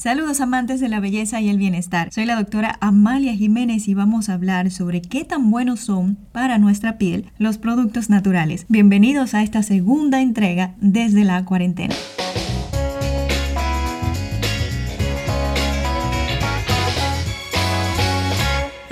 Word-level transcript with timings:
Saludos 0.00 0.40
amantes 0.40 0.80
de 0.80 0.88
la 0.88 0.98
belleza 0.98 1.42
y 1.42 1.50
el 1.50 1.58
bienestar. 1.58 2.10
Soy 2.10 2.24
la 2.24 2.36
doctora 2.36 2.78
Amalia 2.80 3.34
Jiménez 3.34 3.86
y 3.86 3.92
vamos 3.92 4.30
a 4.30 4.32
hablar 4.32 4.70
sobre 4.70 5.02
qué 5.02 5.24
tan 5.24 5.50
buenos 5.50 5.80
son 5.80 6.16
para 6.32 6.56
nuestra 6.56 6.96
piel 6.96 7.26
los 7.36 7.58
productos 7.58 8.08
naturales. 8.08 8.64
Bienvenidos 8.70 9.34
a 9.34 9.42
esta 9.42 9.62
segunda 9.62 10.22
entrega 10.22 10.74
desde 10.80 11.24
la 11.24 11.44
cuarentena. 11.44 11.94